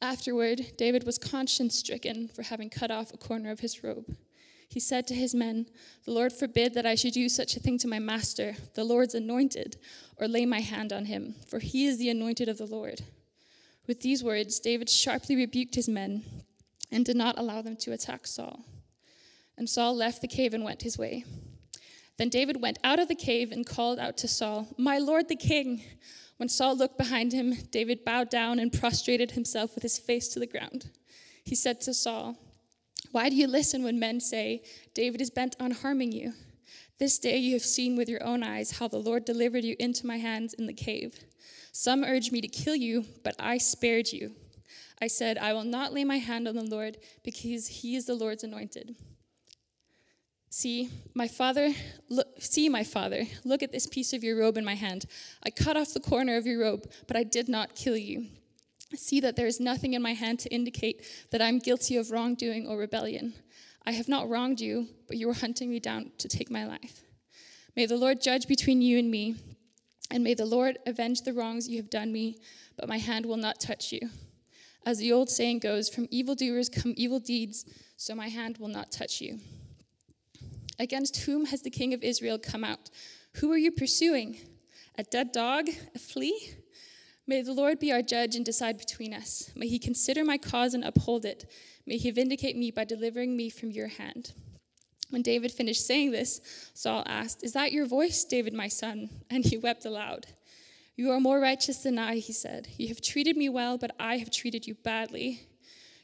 Afterward, 0.01 0.73
David 0.77 1.05
was 1.05 1.19
conscience 1.19 1.77
stricken 1.77 2.27
for 2.27 2.41
having 2.41 2.69
cut 2.69 2.89
off 2.89 3.13
a 3.13 3.17
corner 3.17 3.51
of 3.51 3.59
his 3.59 3.83
robe. 3.83 4.17
He 4.67 4.79
said 4.79 5.05
to 5.07 5.13
his 5.13 5.35
men, 5.35 5.67
The 6.05 6.11
Lord 6.11 6.33
forbid 6.33 6.73
that 6.73 6.85
I 6.85 6.95
should 6.95 7.13
do 7.13 7.29
such 7.29 7.55
a 7.55 7.59
thing 7.59 7.77
to 7.79 7.87
my 7.87 7.99
master, 7.99 8.55
the 8.73 8.83
Lord's 8.83 9.13
anointed, 9.13 9.77
or 10.17 10.27
lay 10.27 10.45
my 10.45 10.61
hand 10.61 10.91
on 10.91 11.05
him, 11.05 11.35
for 11.47 11.59
he 11.59 11.85
is 11.85 11.97
the 11.97 12.09
anointed 12.09 12.47
of 12.49 12.57
the 12.57 12.65
Lord. 12.65 13.01
With 13.85 14.01
these 14.01 14.23
words, 14.23 14.59
David 14.59 14.89
sharply 14.89 15.35
rebuked 15.35 15.75
his 15.75 15.89
men 15.89 16.23
and 16.91 17.05
did 17.05 17.17
not 17.17 17.37
allow 17.37 17.61
them 17.61 17.75
to 17.77 17.91
attack 17.91 18.25
Saul. 18.25 18.65
And 19.57 19.69
Saul 19.69 19.95
left 19.95 20.21
the 20.21 20.27
cave 20.27 20.53
and 20.53 20.63
went 20.63 20.83
his 20.83 20.97
way. 20.97 21.25
Then 22.17 22.29
David 22.29 22.61
went 22.61 22.79
out 22.83 22.99
of 22.99 23.07
the 23.07 23.15
cave 23.15 23.51
and 23.51 23.65
called 23.65 23.99
out 23.99 24.17
to 24.17 24.27
Saul, 24.27 24.67
My 24.77 24.97
lord 24.97 25.27
the 25.27 25.35
king. 25.35 25.83
When 26.41 26.49
Saul 26.49 26.75
looked 26.75 26.97
behind 26.97 27.33
him, 27.33 27.53
David 27.69 28.03
bowed 28.03 28.31
down 28.31 28.57
and 28.57 28.73
prostrated 28.73 29.29
himself 29.29 29.75
with 29.75 29.83
his 29.83 29.99
face 29.99 30.27
to 30.29 30.39
the 30.39 30.47
ground. 30.47 30.89
He 31.43 31.53
said 31.53 31.79
to 31.81 31.93
Saul, 31.93 32.35
Why 33.11 33.29
do 33.29 33.35
you 33.35 33.45
listen 33.45 33.83
when 33.83 33.99
men 33.99 34.19
say, 34.19 34.63
David 34.95 35.21
is 35.21 35.29
bent 35.29 35.55
on 35.59 35.69
harming 35.69 36.13
you? 36.13 36.33
This 36.97 37.19
day 37.19 37.37
you 37.37 37.53
have 37.53 37.61
seen 37.61 37.95
with 37.95 38.09
your 38.09 38.23
own 38.23 38.41
eyes 38.41 38.79
how 38.79 38.87
the 38.87 38.97
Lord 38.97 39.23
delivered 39.23 39.63
you 39.63 39.75
into 39.77 40.07
my 40.07 40.17
hands 40.17 40.55
in 40.55 40.65
the 40.65 40.73
cave. 40.73 41.13
Some 41.73 42.03
urged 42.03 42.31
me 42.31 42.41
to 42.41 42.47
kill 42.47 42.75
you, 42.75 43.05
but 43.23 43.35
I 43.37 43.59
spared 43.59 44.11
you. 44.11 44.31
I 44.99 45.05
said, 45.05 45.37
I 45.37 45.53
will 45.53 45.63
not 45.63 45.93
lay 45.93 46.05
my 46.05 46.17
hand 46.17 46.47
on 46.47 46.55
the 46.55 46.63
Lord 46.63 46.97
because 47.23 47.67
he 47.67 47.95
is 47.95 48.07
the 48.07 48.15
Lord's 48.15 48.43
anointed. 48.43 48.95
See, 50.53 50.89
my 51.13 51.29
father, 51.29 51.71
look, 52.09 52.27
see, 52.39 52.67
my 52.67 52.83
father, 52.83 53.23
look 53.45 53.63
at 53.63 53.71
this 53.71 53.87
piece 53.87 54.11
of 54.11 54.21
your 54.21 54.37
robe 54.37 54.57
in 54.57 54.65
my 54.65 54.75
hand. 54.75 55.05
I 55.41 55.49
cut 55.49 55.77
off 55.77 55.93
the 55.93 56.01
corner 56.01 56.35
of 56.35 56.45
your 56.45 56.59
robe, 56.59 56.91
but 57.07 57.15
I 57.15 57.23
did 57.23 57.47
not 57.47 57.73
kill 57.73 57.95
you. 57.95 58.27
See 58.93 59.21
that 59.21 59.37
there 59.37 59.47
is 59.47 59.61
nothing 59.61 59.93
in 59.93 60.01
my 60.01 60.13
hand 60.13 60.39
to 60.39 60.53
indicate 60.53 61.05
that 61.31 61.41
I'm 61.41 61.59
guilty 61.59 61.95
of 61.95 62.11
wrongdoing 62.11 62.67
or 62.67 62.77
rebellion. 62.77 63.33
I 63.85 63.93
have 63.93 64.09
not 64.09 64.27
wronged 64.27 64.59
you, 64.59 64.89
but 65.07 65.15
you 65.15 65.27
were 65.27 65.33
hunting 65.33 65.69
me 65.69 65.79
down 65.79 66.11
to 66.17 66.27
take 66.27 66.51
my 66.51 66.65
life. 66.65 67.01
May 67.77 67.85
the 67.85 67.95
Lord 67.95 68.19
judge 68.19 68.45
between 68.45 68.81
you 68.81 68.99
and 68.99 69.09
me, 69.09 69.37
and 70.11 70.21
may 70.21 70.33
the 70.33 70.43
Lord 70.43 70.79
avenge 70.85 71.21
the 71.21 71.31
wrongs 71.31 71.69
you 71.69 71.77
have 71.77 71.89
done 71.89 72.11
me, 72.11 72.35
but 72.75 72.89
my 72.89 72.97
hand 72.97 73.25
will 73.25 73.37
not 73.37 73.61
touch 73.61 73.93
you. 73.93 74.01
As 74.85 74.97
the 74.97 75.13
old 75.13 75.29
saying 75.29 75.59
goes, 75.59 75.87
from 75.87 76.09
evildoers 76.11 76.67
come 76.67 76.93
evil 76.97 77.21
deeds, 77.21 77.63
so 77.95 78.13
my 78.13 78.27
hand 78.27 78.57
will 78.57 78.67
not 78.67 78.91
touch 78.91 79.21
you. 79.21 79.39
Against 80.81 81.25
whom 81.25 81.45
has 81.45 81.61
the 81.61 81.69
king 81.69 81.93
of 81.93 82.03
Israel 82.03 82.39
come 82.39 82.63
out? 82.63 82.89
Who 83.35 83.51
are 83.51 83.57
you 83.57 83.71
pursuing? 83.71 84.37
A 84.97 85.03
dead 85.03 85.31
dog? 85.31 85.69
A 85.93 85.99
flea? 85.99 86.55
May 87.27 87.43
the 87.43 87.53
Lord 87.53 87.77
be 87.77 87.91
our 87.91 88.01
judge 88.01 88.35
and 88.35 88.43
decide 88.43 88.79
between 88.79 89.13
us. 89.13 89.51
May 89.55 89.67
he 89.67 89.77
consider 89.77 90.25
my 90.25 90.39
cause 90.39 90.73
and 90.73 90.83
uphold 90.83 91.23
it. 91.23 91.45
May 91.85 91.97
he 91.97 92.09
vindicate 92.09 92.57
me 92.57 92.71
by 92.71 92.85
delivering 92.85 93.37
me 93.37 93.51
from 93.51 93.69
your 93.69 93.89
hand. 93.89 94.33
When 95.11 95.21
David 95.21 95.51
finished 95.51 95.85
saying 95.85 96.09
this, 96.09 96.41
Saul 96.73 97.03
asked, 97.05 97.43
Is 97.43 97.53
that 97.53 97.71
your 97.71 97.85
voice, 97.85 98.25
David, 98.25 98.55
my 98.55 98.67
son? 98.67 99.09
And 99.29 99.45
he 99.45 99.59
wept 99.59 99.85
aloud. 99.85 100.25
You 100.95 101.11
are 101.11 101.19
more 101.19 101.39
righteous 101.39 101.83
than 101.83 101.99
I, 101.99 102.15
he 102.15 102.33
said. 102.33 102.69
You 102.77 102.87
have 102.87 103.01
treated 103.01 103.37
me 103.37 103.49
well, 103.49 103.77
but 103.77 103.95
I 103.99 104.17
have 104.17 104.31
treated 104.31 104.65
you 104.65 104.73
badly. 104.73 105.47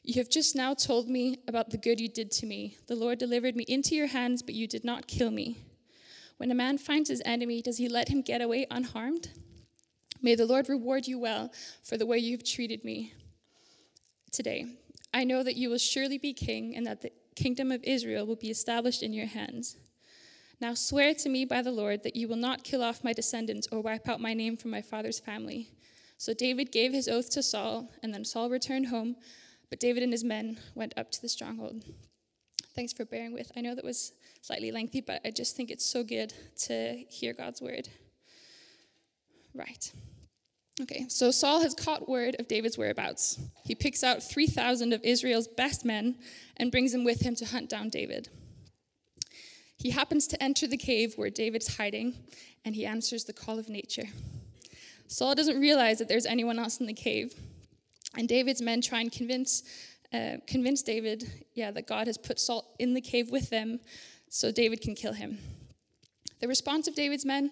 You 0.07 0.21
have 0.21 0.29
just 0.29 0.55
now 0.55 0.73
told 0.73 1.09
me 1.09 1.39
about 1.49 1.69
the 1.69 1.77
good 1.77 1.99
you 1.99 2.07
did 2.07 2.31
to 2.31 2.45
me. 2.45 2.77
The 2.87 2.95
Lord 2.95 3.19
delivered 3.19 3.57
me 3.57 3.65
into 3.67 3.93
your 3.93 4.07
hands, 4.07 4.41
but 4.41 4.55
you 4.55 4.65
did 4.65 4.85
not 4.85 5.05
kill 5.05 5.31
me. 5.31 5.57
When 6.37 6.49
a 6.49 6.55
man 6.55 6.77
finds 6.77 7.09
his 7.09 7.21
enemy, 7.25 7.61
does 7.61 7.75
he 7.75 7.89
let 7.89 8.07
him 8.07 8.21
get 8.21 8.41
away 8.41 8.67
unharmed? 8.71 9.31
May 10.21 10.35
the 10.35 10.45
Lord 10.45 10.69
reward 10.69 11.07
you 11.07 11.19
well 11.19 11.51
for 11.83 11.97
the 11.97 12.05
way 12.05 12.19
you 12.19 12.37
have 12.37 12.45
treated 12.45 12.85
me 12.85 13.11
today. 14.31 14.77
I 15.13 15.25
know 15.25 15.43
that 15.43 15.57
you 15.57 15.69
will 15.69 15.77
surely 15.77 16.17
be 16.17 16.31
king 16.31 16.73
and 16.77 16.87
that 16.87 17.01
the 17.01 17.11
kingdom 17.35 17.69
of 17.69 17.83
Israel 17.83 18.25
will 18.25 18.37
be 18.37 18.49
established 18.49 19.03
in 19.03 19.11
your 19.11 19.27
hands. 19.27 19.75
Now 20.61 20.73
swear 20.73 21.15
to 21.15 21.27
me 21.27 21.43
by 21.43 21.61
the 21.61 21.71
Lord 21.71 22.03
that 22.03 22.15
you 22.15 22.29
will 22.29 22.37
not 22.37 22.63
kill 22.63 22.81
off 22.81 23.03
my 23.03 23.11
descendants 23.11 23.67
or 23.73 23.81
wipe 23.81 24.07
out 24.07 24.21
my 24.21 24.33
name 24.33 24.55
from 24.55 24.71
my 24.71 24.81
father's 24.81 25.19
family. 25.19 25.73
So 26.17 26.33
David 26.33 26.71
gave 26.71 26.93
his 26.93 27.09
oath 27.09 27.29
to 27.31 27.43
Saul, 27.43 27.91
and 28.01 28.13
then 28.13 28.23
Saul 28.23 28.49
returned 28.49 28.87
home, 28.87 29.17
but 29.69 29.79
David 29.79 30.03
and 30.03 30.11
his 30.11 30.23
men 30.23 30.59
went 30.75 30.93
up 30.97 31.11
to 31.11 31.21
the 31.21 31.29
stronghold. 31.29 31.83
Thanks 32.75 32.93
for 32.93 33.05
bearing 33.05 33.33
with. 33.33 33.51
I 33.55 33.61
know 33.61 33.75
that 33.75 33.83
was 33.83 34.13
slightly 34.41 34.71
lengthy, 34.71 35.01
but 35.01 35.21
I 35.25 35.31
just 35.31 35.55
think 35.55 35.71
it's 35.71 35.85
so 35.85 36.03
good 36.03 36.33
to 36.65 37.03
hear 37.09 37.33
God's 37.33 37.61
word. 37.61 37.89
Right. 39.53 39.91
Okay, 40.79 41.05
so 41.09 41.31
Saul 41.31 41.61
has 41.61 41.73
caught 41.73 42.07
word 42.07 42.35
of 42.37 42.47
David's 42.47 42.77
whereabouts. 42.77 43.39
He 43.63 43.73
picks 43.73 44.03
out 44.03 44.21
3,000 44.21 44.93
of 44.93 45.03
Israel's 45.03 45.47
best 45.47 45.83
men 45.83 46.17
and 46.55 46.71
brings 46.71 46.91
them 46.91 47.03
with 47.03 47.21
him 47.21 47.33
to 47.35 47.45
hunt 47.45 47.67
down 47.67 47.89
David. 47.89 48.29
He 49.79 49.89
happens 49.89 50.27
to 50.27 50.41
enter 50.41 50.67
the 50.67 50.77
cave 50.77 51.13
where 51.15 51.31
David's 51.31 51.77
hiding, 51.77 52.15
and 52.63 52.75
he 52.75 52.85
answers 52.85 53.23
the 53.23 53.33
call 53.33 53.57
of 53.57 53.69
nature. 53.69 54.05
Saul 55.07 55.33
doesn't 55.33 55.59
realize 55.59 55.97
that 55.97 56.07
there's 56.07 56.25
anyone 56.27 56.59
else 56.59 56.79
in 56.79 56.85
the 56.85 56.93
cave, 56.93 57.33
and 58.17 58.27
David's 58.27 58.61
men 58.61 58.81
try 58.81 59.01
and 59.01 59.11
convince, 59.11 59.63
uh, 60.13 60.37
convince 60.47 60.81
David, 60.81 61.45
yeah, 61.53 61.71
that 61.71 61.87
God 61.87 62.07
has 62.07 62.17
put 62.17 62.39
Saul 62.39 62.75
in 62.79 62.93
the 62.93 63.01
cave 63.01 63.31
with 63.31 63.49
them 63.49 63.79
so 64.29 64.51
David 64.51 64.81
can 64.81 64.95
kill 64.95 65.13
him. 65.13 65.39
The 66.41 66.47
response 66.47 66.87
of 66.87 66.95
David's 66.95 67.25
men 67.25 67.51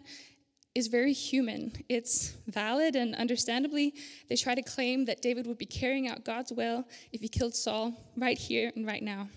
is 0.75 0.88
very 0.88 1.13
human. 1.13 1.72
It's 1.88 2.36
valid, 2.48 2.95
and 2.95 3.15
understandably, 3.15 3.93
they 4.27 4.36
try 4.36 4.55
to 4.55 4.62
claim 4.62 5.05
that 5.05 5.22
David 5.22 5.48
would 5.48 5.57
be 5.57 5.65
carrying 5.65 6.07
out 6.07 6.25
God's 6.25 6.51
will 6.51 6.84
if 7.13 7.22
he 7.22 7.29
killed 7.29 7.55
Saul 7.55 7.93
right 8.17 8.38
here 8.38 8.72
and 8.75 8.86
right 8.86 9.01
now. 9.01 9.29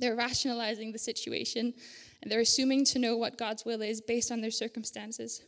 They're 0.00 0.16
rationalizing 0.16 0.92
the 0.92 0.98
situation, 0.98 1.74
and 2.22 2.32
they're 2.32 2.40
assuming 2.40 2.84
to 2.86 2.98
know 2.98 3.16
what 3.16 3.38
God's 3.38 3.64
will 3.64 3.80
is 3.80 4.00
based 4.00 4.32
on 4.32 4.40
their 4.40 4.50
circumstances. 4.50 5.42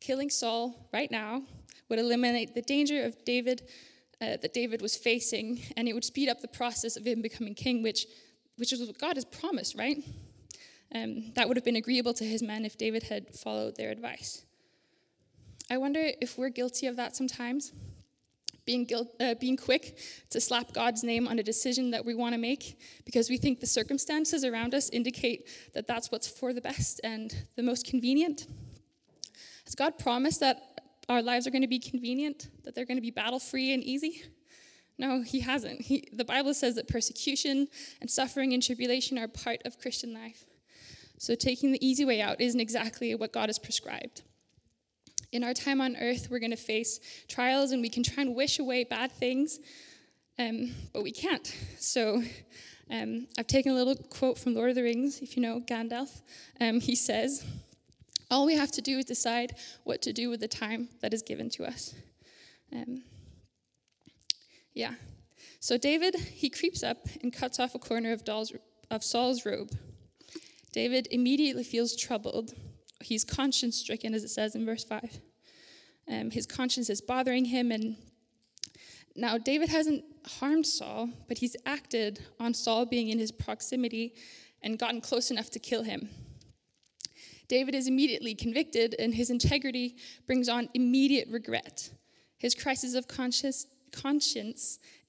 Killing 0.00 0.30
Saul 0.30 0.88
right 0.92 1.10
now 1.10 1.42
would 1.88 1.98
eliminate 1.98 2.54
the 2.54 2.62
danger 2.62 3.04
of 3.04 3.24
David 3.24 3.62
uh, 4.20 4.36
that 4.40 4.52
David 4.52 4.80
was 4.80 4.96
facing, 4.96 5.60
and 5.76 5.88
it 5.88 5.92
would 5.92 6.04
speed 6.04 6.28
up 6.28 6.40
the 6.40 6.48
process 6.48 6.96
of 6.96 7.06
him 7.06 7.22
becoming 7.22 7.54
king, 7.54 7.82
which, 7.82 8.06
which 8.56 8.72
is 8.72 8.80
what 8.80 8.98
God 8.98 9.16
has 9.16 9.24
promised, 9.24 9.76
right? 9.76 10.02
Um, 10.94 11.32
that 11.34 11.48
would 11.48 11.56
have 11.56 11.64
been 11.64 11.76
agreeable 11.76 12.14
to 12.14 12.24
his 12.24 12.42
men 12.42 12.64
if 12.64 12.78
David 12.78 13.04
had 13.04 13.34
followed 13.34 13.76
their 13.76 13.90
advice. 13.90 14.44
I 15.70 15.78
wonder 15.78 16.10
if 16.20 16.38
we're 16.38 16.50
guilty 16.50 16.86
of 16.86 16.96
that 16.96 17.16
sometimes, 17.16 17.72
being, 18.66 18.84
guilt, 18.84 19.08
uh, 19.20 19.34
being 19.34 19.56
quick 19.56 19.98
to 20.30 20.40
slap 20.40 20.72
God's 20.72 21.02
name 21.02 21.26
on 21.26 21.38
a 21.38 21.42
decision 21.42 21.90
that 21.90 22.04
we 22.04 22.14
want 22.14 22.34
to 22.34 22.38
make 22.38 22.78
because 23.04 23.28
we 23.28 23.36
think 23.36 23.60
the 23.60 23.66
circumstances 23.66 24.44
around 24.44 24.74
us 24.74 24.88
indicate 24.90 25.48
that 25.74 25.86
that's 25.86 26.10
what's 26.10 26.28
for 26.28 26.52
the 26.52 26.60
best 26.60 27.00
and 27.04 27.34
the 27.56 27.62
most 27.62 27.86
convenient. 27.86 28.46
Has 29.64 29.74
God 29.74 29.98
promised 29.98 30.40
that 30.40 30.74
our 31.08 31.22
lives 31.22 31.46
are 31.46 31.50
going 31.50 31.62
to 31.62 31.68
be 31.68 31.78
convenient, 31.78 32.48
that 32.64 32.74
they're 32.74 32.86
going 32.86 32.96
to 32.96 33.02
be 33.02 33.10
battle 33.10 33.38
free 33.38 33.72
and 33.72 33.82
easy? 33.82 34.22
No, 34.98 35.22
He 35.22 35.40
hasn't. 35.40 35.82
He, 35.82 36.08
the 36.12 36.24
Bible 36.24 36.54
says 36.54 36.76
that 36.76 36.88
persecution 36.88 37.68
and 38.00 38.10
suffering 38.10 38.52
and 38.52 38.62
tribulation 38.62 39.18
are 39.18 39.28
part 39.28 39.60
of 39.64 39.78
Christian 39.78 40.14
life. 40.14 40.44
So 41.18 41.34
taking 41.34 41.72
the 41.72 41.86
easy 41.86 42.04
way 42.04 42.20
out 42.20 42.40
isn't 42.40 42.60
exactly 42.60 43.14
what 43.14 43.32
God 43.32 43.48
has 43.48 43.58
prescribed. 43.58 44.22
In 45.32 45.42
our 45.42 45.54
time 45.54 45.80
on 45.80 45.96
earth, 45.96 46.28
we're 46.30 46.38
going 46.38 46.50
to 46.50 46.56
face 46.56 47.00
trials 47.28 47.72
and 47.72 47.82
we 47.82 47.88
can 47.88 48.02
try 48.02 48.22
and 48.22 48.36
wish 48.36 48.58
away 48.58 48.84
bad 48.84 49.10
things, 49.10 49.58
um, 50.38 50.70
but 50.92 51.02
we 51.02 51.10
can't. 51.10 51.52
So 51.78 52.22
um, 52.90 53.26
I've 53.38 53.46
taken 53.46 53.72
a 53.72 53.74
little 53.74 53.96
quote 53.96 54.38
from 54.38 54.54
Lord 54.54 54.70
of 54.70 54.76
the 54.76 54.82
Rings, 54.82 55.20
if 55.20 55.36
you 55.36 55.42
know 55.42 55.60
Gandalf. 55.60 56.20
Um, 56.60 56.80
he 56.80 56.94
says, 56.94 57.44
All 58.34 58.46
we 58.46 58.56
have 58.56 58.72
to 58.72 58.82
do 58.82 58.98
is 58.98 59.04
decide 59.04 59.54
what 59.84 60.02
to 60.02 60.12
do 60.12 60.28
with 60.28 60.40
the 60.40 60.48
time 60.48 60.88
that 61.02 61.14
is 61.14 61.22
given 61.22 61.48
to 61.50 61.64
us. 61.64 61.94
Um, 62.74 63.04
yeah. 64.74 64.94
So 65.60 65.78
David, 65.78 66.16
he 66.16 66.50
creeps 66.50 66.82
up 66.82 67.06
and 67.22 67.32
cuts 67.32 67.60
off 67.60 67.76
a 67.76 67.78
corner 67.78 68.10
of, 68.10 68.24
of 68.90 69.04
Saul's 69.04 69.46
robe. 69.46 69.70
David 70.72 71.06
immediately 71.12 71.62
feels 71.62 71.94
troubled. 71.94 72.54
He's 73.00 73.24
conscience 73.24 73.76
stricken, 73.76 74.14
as 74.14 74.24
it 74.24 74.30
says 74.30 74.56
in 74.56 74.66
verse 74.66 74.82
5. 74.82 75.20
Um, 76.10 76.32
his 76.32 76.44
conscience 76.44 76.90
is 76.90 77.00
bothering 77.00 77.44
him, 77.44 77.70
and 77.70 77.94
now 79.14 79.38
David 79.38 79.68
hasn't 79.68 80.02
harmed 80.40 80.66
Saul, 80.66 81.08
but 81.28 81.38
he's 81.38 81.54
acted 81.66 82.18
on 82.40 82.52
Saul 82.52 82.84
being 82.84 83.10
in 83.10 83.18
his 83.20 83.30
proximity 83.30 84.16
and 84.60 84.76
gotten 84.76 85.00
close 85.00 85.30
enough 85.30 85.50
to 85.50 85.60
kill 85.60 85.84
him. 85.84 86.08
David 87.48 87.74
is 87.74 87.86
immediately 87.86 88.34
convicted, 88.34 88.94
and 88.98 89.14
his 89.14 89.30
integrity 89.30 89.96
brings 90.26 90.48
on 90.48 90.68
immediate 90.74 91.28
regret. 91.30 91.90
His 92.38 92.54
crisis 92.54 92.94
of 92.94 93.06
conscience, 93.08 93.66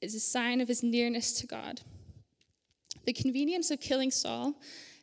is 0.01 0.15
a 0.15 0.19
sign 0.19 0.61
of 0.61 0.67
his 0.67 0.83
nearness 0.83 1.33
to 1.33 1.47
God. 1.47 1.81
The 3.05 3.13
convenience 3.13 3.71
of 3.71 3.79
killing 3.79 4.11
Saul 4.11 4.55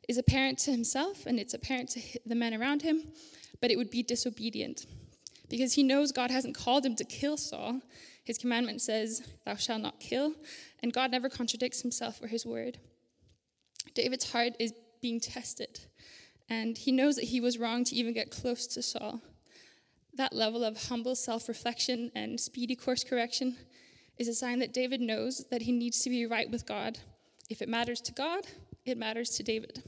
is 0.09 0.19
apparent 0.19 0.59
to 0.59 0.71
himself 0.71 1.27
and 1.27 1.39
it's 1.39 1.55
apparent 1.55 1.89
to 1.91 2.01
the 2.27 2.35
men 2.35 2.55
around 2.55 2.83
him, 2.83 3.03
but 3.61 3.71
it 3.71 3.77
would 3.77 3.91
be 3.91 4.03
disobedient. 4.03 4.87
Because 5.49 5.75
he 5.75 5.83
knows 5.83 6.13
God 6.13 6.31
hasn't 6.31 6.57
called 6.57 6.85
him 6.85 6.97
to 6.97 7.05
kill 7.05 7.37
Saul. 7.37 7.81
His 8.25 8.39
commandment 8.39 8.81
says, 8.81 9.23
Thou 9.45 9.57
shalt 9.57 9.83
not 9.83 10.01
kill, 10.01 10.35
and 10.83 10.93
God 10.93 11.11
never 11.11 11.29
contradicts 11.29 11.83
himself 11.83 12.23
or 12.23 12.29
his 12.29 12.47
word. 12.47 12.79
David's 13.95 14.33
heart 14.33 14.55
is 14.59 14.73
being 15.01 15.21
tested, 15.21 15.81
and 16.53 16.77
he 16.77 16.93
knows 16.93 17.17
that 17.17 17.25
he 17.25 17.41
was 17.41 17.59
wrong 17.59 17.83
to 17.83 17.95
even 17.95 18.13
get 18.13 18.31
close 18.31 18.67
to 18.67 18.83
Saul. 18.83 19.23
That 20.13 20.35
level 20.35 20.63
of 20.63 20.89
humble 20.89 21.15
self 21.15 21.49
reflection 21.49 22.13
and 22.15 22.39
speedy 22.39 22.77
course 22.77 23.05
correction 23.05 23.57
is 24.19 24.29
a 24.29 24.35
sign 24.35 24.59
that 24.59 24.75
David 24.75 25.01
knows 25.01 25.47
that 25.51 25.63
he 25.63 25.73
needs 25.73 26.01
to 26.01 26.11
be 26.11 26.27
right 26.27 26.51
with 26.51 26.67
God. 26.67 26.99
If 27.49 27.63
it 27.63 27.71
matters 27.71 28.03
to 28.03 28.13
God, 28.13 28.47
it 28.85 28.99
matters 28.99 29.31
to 29.31 29.43
David. 29.43 29.83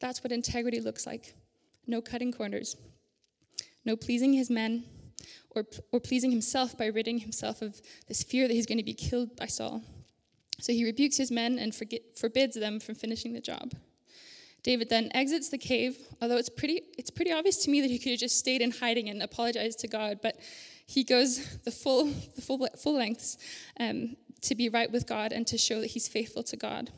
That's 0.00 0.24
what 0.24 0.32
integrity 0.32 0.80
looks 0.80 1.06
like 1.06 1.34
no 1.86 2.00
cutting 2.00 2.32
corners, 2.32 2.76
no 3.84 3.96
pleasing 3.96 4.32
his 4.32 4.48
men, 4.48 4.84
or, 5.50 5.66
or 5.92 6.00
pleasing 6.00 6.30
himself 6.30 6.78
by 6.78 6.86
ridding 6.86 7.18
himself 7.18 7.60
of 7.60 7.82
this 8.08 8.22
fear 8.22 8.48
that 8.48 8.54
he's 8.54 8.66
going 8.66 8.78
to 8.78 8.84
be 8.84 8.94
killed 8.94 9.36
by 9.36 9.46
Saul. 9.46 9.82
So 10.60 10.72
he 10.72 10.84
rebukes 10.84 11.18
his 11.18 11.30
men 11.30 11.58
and 11.58 11.74
forget, 11.74 12.16
forbids 12.16 12.56
them 12.56 12.80
from 12.80 12.94
finishing 12.94 13.34
the 13.34 13.40
job. 13.40 13.72
David 14.62 14.90
then 14.90 15.10
exits 15.14 15.48
the 15.48 15.58
cave, 15.58 15.96
although 16.20 16.36
it's 16.36 16.48
pretty, 16.48 16.82
it's 16.98 17.10
pretty 17.10 17.32
obvious 17.32 17.56
to 17.64 17.70
me 17.70 17.80
that 17.80 17.90
he 17.90 17.98
could 17.98 18.10
have 18.10 18.20
just 18.20 18.38
stayed 18.38 18.60
in 18.60 18.70
hiding 18.70 19.08
and 19.08 19.22
apologized 19.22 19.78
to 19.80 19.88
God, 19.88 20.20
but 20.22 20.36
he 20.86 21.04
goes 21.04 21.58
the 21.58 21.70
full, 21.70 22.06
the 22.34 22.42
full, 22.42 22.66
full 22.76 22.94
lengths 22.94 23.38
um, 23.78 24.16
to 24.42 24.54
be 24.54 24.68
right 24.68 24.90
with 24.90 25.06
God 25.06 25.32
and 25.32 25.46
to 25.46 25.56
show 25.56 25.80
that 25.80 25.90
he's 25.90 26.08
faithful 26.08 26.42
to 26.44 26.56
God. 26.56 26.90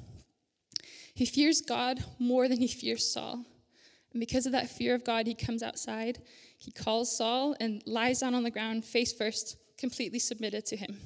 He 1.15 1.27
fears 1.27 1.61
God 1.61 2.03
more 2.19 2.49
than 2.49 2.59
he 2.59 2.69
fears 2.69 3.07
Saul. 3.07 3.45
And 4.13 4.21
because 4.21 4.47
of 4.47 4.53
that 4.53 4.71
fear 4.71 4.95
of 4.95 5.05
God, 5.05 5.27
he 5.27 5.35
comes 5.35 5.63
outside. 5.63 6.23
He 6.59 6.71
calls 6.71 7.17
Saul 7.17 7.55
and 7.61 7.83
lies 7.87 8.21
down 8.21 8.35
on 8.35 8.43
the 8.43 8.51
ground, 8.51 8.85
face 8.85 9.13
first, 9.13 9.57
completely 9.79 10.19
submitted 10.19 10.65
to 10.67 10.77
him. 10.77 10.99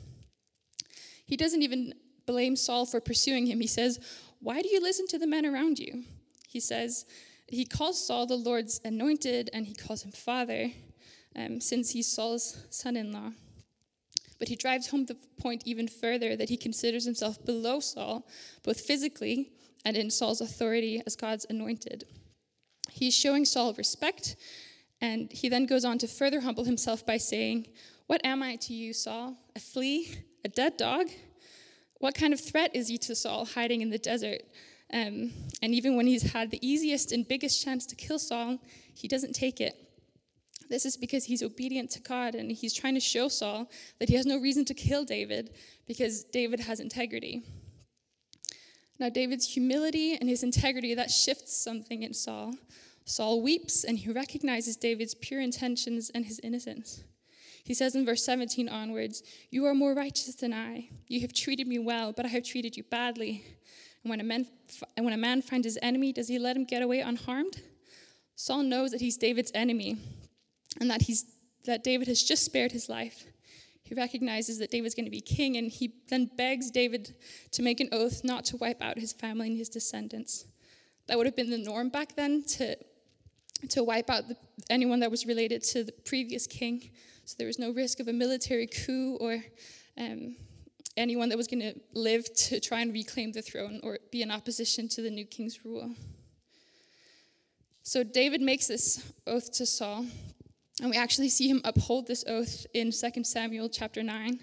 He 1.25 1.37
doesn't 1.37 1.63
even 1.63 1.95
blame 2.25 2.57
Saul 2.57 2.87
for 2.87 3.01
pursuing 3.01 3.47
him. 3.47 3.61
He 3.61 3.67
says, 3.67 3.99
Why 4.41 4.61
do 4.63 4.69
you 4.69 4.81
listen 4.81 5.07
to 5.09 5.19
the 5.19 5.27
men 5.27 5.45
around 5.45 5.79
you? 5.79 6.05
He 6.57 6.61
says, 6.61 7.05
He 7.49 7.67
calls 7.67 8.03
Saul 8.03 8.25
the 8.25 8.35
Lord's 8.35 8.81
anointed, 8.83 9.51
and 9.53 9.67
he 9.67 9.75
calls 9.75 10.03
him 10.03 10.11
father, 10.11 10.71
um, 11.37 11.61
since 11.61 11.91
he's 11.91 12.11
Saul's 12.11 12.65
son 12.71 12.97
in 12.97 13.13
law. 13.13 13.33
But 14.39 14.49
he 14.49 14.57
drives 14.57 14.87
home 14.87 15.05
the 15.05 15.19
point 15.39 15.65
even 15.67 15.87
further 15.87 16.35
that 16.35 16.49
he 16.49 16.57
considers 16.57 17.05
himself 17.05 17.45
below 17.45 17.81
Saul, 17.81 18.27
both 18.63 18.81
physically 18.81 19.51
and 19.85 19.99
in 19.99 20.09
Saul's 20.09 20.41
authority 20.41 21.03
as 21.07 21.15
God's 21.15 21.45
anointed. 21.51 22.05
He's 22.91 23.15
showing 23.15 23.45
Saul 23.45 23.75
respect, 23.75 24.37
and 25.03 25.31
he 25.31 25.51
then 25.51 25.67
goes 25.67 25.85
on 25.85 25.99
to 25.99 26.09
further 26.09 26.41
humble 26.41 26.65
himself 26.65 27.05
by 27.05 27.19
saying, 27.19 27.67
What 28.07 28.25
am 28.25 28.43
I 28.43 28.57
to 28.57 28.73
you, 28.73 28.95
Saul? 28.95 29.37
A 29.55 29.61
flea? 29.61 30.25
A 30.43 30.49
dead 30.49 30.79
dog? 30.79 31.09
What 31.99 32.15
kind 32.15 32.33
of 32.33 32.41
threat 32.41 32.71
is 32.75 32.89
he 32.89 32.97
to 32.97 33.15
Saul 33.15 33.45
hiding 33.45 33.83
in 33.83 33.91
the 33.91 33.99
desert? 33.99 34.41
Um, 34.93 35.33
and 35.63 35.75
even 35.75 35.97
when 35.97 36.07
he's 36.07 36.33
had 36.33 36.51
the 36.51 36.67
easiest 36.67 37.13
and 37.13 37.27
biggest 37.27 37.63
chance 37.65 37.87
to 37.87 37.97
kill 37.97 38.19
Saul, 38.19 38.59
he 38.95 39.09
doesn't 39.09 39.35
take 39.35 39.61
it. 39.61 39.75
This 40.69 40.85
is 40.85 40.97
because 40.97 41.25
he's 41.25 41.43
obedient 41.43 41.91
to 41.93 42.01
God 42.01 42.35
and 42.35 42.51
he's 42.51 42.75
trying 42.75 42.95
to 42.95 43.01
show 43.01 43.29
Saul 43.29 43.71
that 43.99 44.09
he 44.09 44.17
has 44.17 44.27
no 44.27 44.39
reason 44.39 44.65
to 44.67 44.75
kill 44.75 45.05
David 45.05 45.51
because 45.87 46.25
David 46.25 46.61
has 46.61 46.81
integrity. 46.81 47.43
Now, 48.99 49.09
David's 49.09 49.47
humility 49.47 50.15
and 50.15 50.29
his 50.29 50.43
integrity, 50.43 50.95
that 50.95 51.11
shifts 51.11 51.57
something 51.57 52.03
in 52.03 52.15
Saul. 52.15 52.55
Saul 53.05 53.43
weeps 53.43 53.85
and 53.85 53.99
he 53.99 54.11
recognizes 54.11 54.77
David's 54.77 55.15
pure 55.15 55.41
intentions 55.41 56.11
and 56.15 56.25
his 56.25 56.41
innocence. 56.41 57.05
He 57.63 57.75
says 57.75 57.95
in 57.95 58.07
verse 58.07 58.25
17 58.25 58.69
onwards, 58.69 59.23
You 59.51 59.67
are 59.67 59.75
more 59.75 59.95
righteous 59.95 60.35
than 60.37 60.55
I. 60.55 60.89
You 61.09 61.21
have 61.21 61.33
treated 61.33 61.67
me 61.67 61.79
well, 61.79 62.13
but 62.13 62.25
I 62.25 62.29
have 62.29 62.45
treated 62.45 62.77
you 62.77 62.85
badly. 62.85 63.45
When 64.07 64.21
a 64.21 64.25
man, 64.25 64.47
when 64.97 65.13
a 65.13 65.17
man 65.17 65.43
finds 65.43 65.67
his 65.67 65.79
enemy, 65.83 66.13
does 66.13 66.29
he 66.29 66.39
let 66.39 66.57
him 66.57 66.65
get 66.65 66.83
away 66.83 67.01
unharmed? 67.01 67.61
Saul 68.37 68.63
knows 68.63 68.93
that 68.93 69.01
he's 69.01 69.17
David's 69.17 69.51
enemy 69.55 69.97
and 70.81 70.91
that, 70.91 71.03
he's, 71.03 71.25
that 71.65 71.83
David 71.83 72.07
has 72.07 72.23
just 72.23 72.45
spared 72.45 72.73
his 72.73 72.89
life. 72.89 73.25
He 73.83 73.95
recognizes 73.95 74.59
that 74.59 74.71
David's 74.71 74.95
going 74.95 75.05
to 75.07 75.11
be 75.13 75.21
king, 75.21 75.57
and 75.57 75.71
he 75.71 75.95
then 76.09 76.29
begs 76.37 76.73
David 76.73 77.15
to 77.53 77.63
make 77.63 77.79
an 77.79 77.89
oath 77.93 78.23
not 78.25 78.45
to 78.47 78.57
wipe 78.57 78.83
out 78.83 78.99
his 78.99 79.13
family 79.13 79.47
and 79.47 79.57
his 79.57 79.69
descendants. 79.69 80.45
That 81.07 81.17
would 81.17 81.27
have 81.27 81.37
been 81.37 81.51
the 81.51 81.59
norm 81.59 81.89
back 81.89 82.17
then 82.17 82.43
to, 82.57 82.77
to 83.69 83.85
wipe 83.85 84.11
out 84.11 84.27
the, 84.27 84.37
anyone 84.71 84.99
that 85.01 85.11
was 85.11 85.25
related 85.25 85.63
to 85.65 85.85
the 85.85 85.93
previous 85.93 86.49
king. 86.49 86.91
So 87.27 87.37
there 87.39 87.47
was 87.47 87.61
no 87.61 87.71
risk 87.71 88.01
of 88.01 88.09
a 88.09 88.13
military 88.13 88.67
coup 88.67 89.19
or 89.21 89.45
um, 89.97 90.35
anyone 90.97 91.29
that 91.29 91.37
was 91.37 91.47
going 91.47 91.61
to 91.61 91.75
live 91.95 92.33
to 92.35 92.61
try 92.61 92.81
and 92.81 92.93
reclaim 92.93 93.33
the 93.33 93.43
throne 93.43 93.81
or 93.83 93.99
be 94.11 94.23
in 94.23 94.31
opposition 94.31 94.89
to 94.89 95.03
the 95.03 95.11
new 95.11 95.25
king's 95.25 95.65
rule. 95.65 95.95
So 97.83 98.03
David 98.03 98.41
makes 98.41 98.67
this 98.67 99.13
oath 99.27 99.53
to 99.53 99.67
Saul, 99.67 100.07
and 100.81 100.91
we 100.91 100.97
actually 100.97 101.29
see 101.29 101.49
him 101.49 101.61
uphold 101.65 102.07
this 102.07 102.25
oath 102.27 102.67
in 102.75 102.91
2 102.91 103.25
Samuel 103.25 103.69
chapter 103.69 104.03
9. 104.03 104.41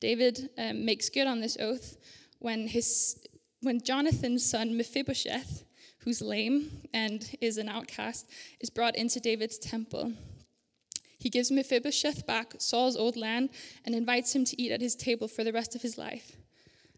David 0.00 0.50
um, 0.56 0.84
makes 0.84 1.08
good 1.08 1.26
on 1.26 1.40
this 1.40 1.56
oath 1.60 1.96
when, 2.38 2.68
his, 2.68 3.18
when 3.60 3.82
Jonathan's 3.82 4.48
son 4.48 4.76
Mephibosheth, 4.76 5.64
who's 5.98 6.22
lame 6.22 6.70
and 6.94 7.36
is 7.40 7.58
an 7.58 7.68
outcast, 7.68 8.30
is 8.60 8.70
brought 8.70 8.96
into 8.96 9.20
David's 9.20 9.58
temple. 9.58 10.12
He 11.18 11.30
gives 11.30 11.50
Mephibosheth 11.50 12.26
back 12.26 12.54
Saul's 12.58 12.96
old 12.96 13.16
land 13.16 13.50
and 13.84 13.94
invites 13.94 14.34
him 14.34 14.44
to 14.44 14.60
eat 14.60 14.70
at 14.70 14.80
his 14.80 14.94
table 14.94 15.28
for 15.28 15.42
the 15.42 15.52
rest 15.52 15.74
of 15.74 15.82
his 15.82 15.98
life. 15.98 16.36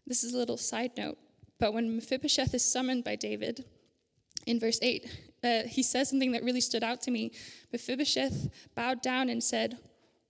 This 0.05 0.23
is 0.23 0.33
a 0.33 0.37
little 0.37 0.57
side 0.57 0.91
note, 0.97 1.17
but 1.59 1.73
when 1.73 1.95
Mephibosheth 1.95 2.53
is 2.53 2.63
summoned 2.63 3.03
by 3.03 3.15
David, 3.15 3.65
in 4.45 4.59
verse 4.59 4.79
8, 4.81 5.05
uh, 5.43 5.61
he 5.67 5.83
says 5.83 6.09
something 6.09 6.31
that 6.31 6.43
really 6.43 6.61
stood 6.61 6.83
out 6.83 7.01
to 7.03 7.11
me. 7.11 7.31
Mephibosheth 7.71 8.49
bowed 8.75 9.01
down 9.01 9.29
and 9.29 9.43
said, 9.43 9.77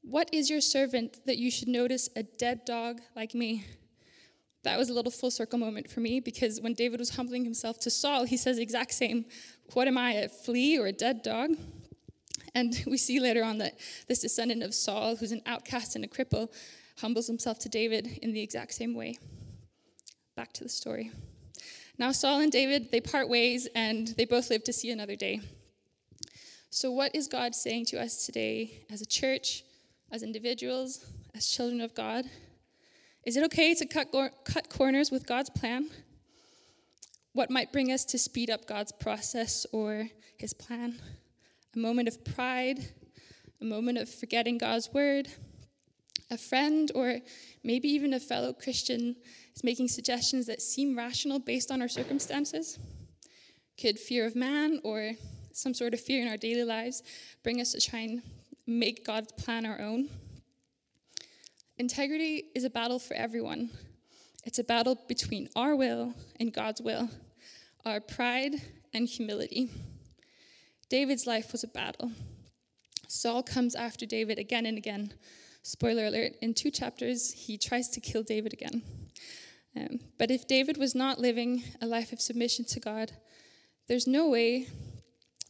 What 0.02 0.30
is 0.34 0.50
your 0.50 0.62
servant 0.62 1.26
that 1.26 1.38
you 1.38 1.52
should 1.52 1.68
notice 1.68 2.10
a 2.16 2.24
dead 2.24 2.66
dog 2.66 3.02
like 3.16 3.34
me? 3.34 3.66
That 4.64 4.78
was 4.78 4.90
a 4.90 4.94
little 4.94 5.12
full 5.12 5.32
circle 5.32 5.58
moment 5.58 5.90
for 5.90 6.02
me 6.02 6.20
because 6.20 6.62
when 6.62 6.74
David 6.74 7.00
was 7.00 7.16
humbling 7.16 7.44
himself 7.44 7.80
to 7.80 7.90
Saul, 7.90 8.26
he 8.26 8.38
says 8.38 8.60
exact 8.60 8.94
same, 8.94 9.26
What 9.74 9.88
am 9.88 9.98
I, 9.98 10.14
a 10.14 10.30
flea 10.30 10.78
or 10.78 10.88
a 10.88 10.92
dead 10.92 11.24
dog? 11.24 11.52
And 12.54 12.84
we 12.88 12.98
see 12.98 13.20
later 13.20 13.44
on 13.44 13.58
that 13.60 13.80
this 14.08 14.20
descendant 14.20 14.64
of 14.64 14.74
Saul, 14.74 15.16
who's 15.16 15.32
an 15.32 15.42
outcast 15.46 15.96
and 15.96 16.04
a 16.04 16.08
cripple, 16.08 16.50
humbles 17.00 17.28
himself 17.28 17.60
to 17.60 17.70
David 17.70 18.20
in 18.22 18.34
the 18.34 18.42
exact 18.42 18.74
same 18.74 18.94
way. 18.94 19.18
Back 20.36 20.54
to 20.54 20.64
the 20.64 20.70
story. 20.70 21.12
Now, 21.98 22.12
Saul 22.12 22.42
and 22.42 22.52
David, 22.52 22.92
they 22.92 23.02
part 23.02 23.30
ways 23.30 23.68
and 23.76 24.08
they 24.10 24.26
both 24.26 24.50
live 24.50 24.64
to 24.66 24.74
see 24.74 24.92
another 24.92 25.16
day. 25.16 25.42
So, 26.70 26.90
what 26.92 27.14
is 27.14 27.28
God 27.28 27.54
saying 27.54 27.86
to 27.88 28.02
us 28.02 28.26
today 28.26 28.86
as 28.90 29.02
a 29.02 29.06
church, 29.06 29.64
as 30.12 30.24
individuals, 30.24 31.06
as 31.36 31.48
children 31.48 31.82
of 31.82 31.94
God? 31.94 32.26
Is 33.26 33.38
it 33.38 33.44
okay 33.46 33.76
to 33.76 33.86
cut, 33.86 34.08
cut 34.46 34.70
corners 34.70 35.12
with 35.12 35.28
God's 35.28 35.50
plan? 35.50 35.90
What 37.34 37.50
might 37.50 37.72
bring 37.72 37.92
us 37.92 38.04
to 38.06 38.18
speed 38.18 38.50
up 38.50 38.66
God's 38.66 38.92
process 38.92 39.66
or 39.72 40.08
his 40.38 40.54
plan? 40.54 41.00
A 41.76 41.80
moment 41.80 42.08
of 42.08 42.24
pride, 42.26 42.80
a 43.62 43.66
moment 43.66 43.98
of 43.98 44.10
forgetting 44.10 44.58
God's 44.58 44.90
word, 44.94 45.30
a 46.30 46.38
friend, 46.38 46.92
or 46.96 47.20
maybe 47.64 47.88
even 47.90 48.14
a 48.14 48.20
fellow 48.20 48.54
Christian 48.54 49.16
is 49.56 49.64
making 49.64 49.88
suggestions 49.90 50.48
that 50.48 50.62
seem 50.62 50.98
rational 50.98 51.40
based 51.40 51.72
on 51.72 51.82
our 51.82 51.88
circumstances? 51.88 52.80
Could 53.80 54.00
fear 54.00 54.26
of 54.26 54.36
man 54.36 54.80
or 54.84 55.14
some 55.54 55.74
sort 55.74 55.94
of 55.94 56.00
fear 56.00 56.22
in 56.22 56.28
our 56.28 56.38
daily 56.38 56.64
lives 56.64 57.04
bring 57.44 57.60
us 57.60 57.72
to 57.74 57.82
try 57.82 58.00
and 58.00 58.22
make 58.66 59.06
God's 59.06 59.32
plan 59.34 59.66
our 59.66 59.80
own? 59.80 60.10
Integrity 61.78 62.46
is 62.54 62.64
a 62.64 62.70
battle 62.70 63.00
for 63.00 63.14
everyone. 63.16 63.70
It's 64.46 64.60
a 64.60 64.64
battle 64.64 64.98
between 65.08 65.50
our 65.56 65.76
will 65.76 66.14
and 66.40 66.54
God's 66.54 66.82
will, 66.82 67.10
our 67.86 68.00
pride 68.00 68.54
and 68.94 69.08
humility. 69.08 69.70
David's 70.92 71.26
life 71.26 71.54
was 71.54 71.64
a 71.64 71.70
battle. 71.70 72.12
Saul 73.08 73.44
comes 73.44 73.76
after 73.76 74.06
David 74.06 74.38
again 74.38 74.66
and 74.66 74.78
again. 74.78 75.14
Spoiler 75.64 76.08
alert, 76.08 76.34
in 76.42 76.54
two 76.54 76.70
chapters, 76.70 77.32
he 77.32 77.58
tries 77.58 77.88
to 77.92 78.02
kill 78.02 78.24
David 78.24 78.52
again. 78.52 78.82
Um, 79.74 80.02
but 80.20 80.32
if 80.32 80.50
David 80.50 80.76
was 80.76 80.94
not 80.94 81.18
living 81.18 81.64
a 81.82 81.86
life 81.86 82.12
of 82.12 82.20
submission 82.20 82.66
to 82.66 82.82
God, 82.82 83.14
there's 83.88 84.06
no 84.06 84.28
way 84.28 84.68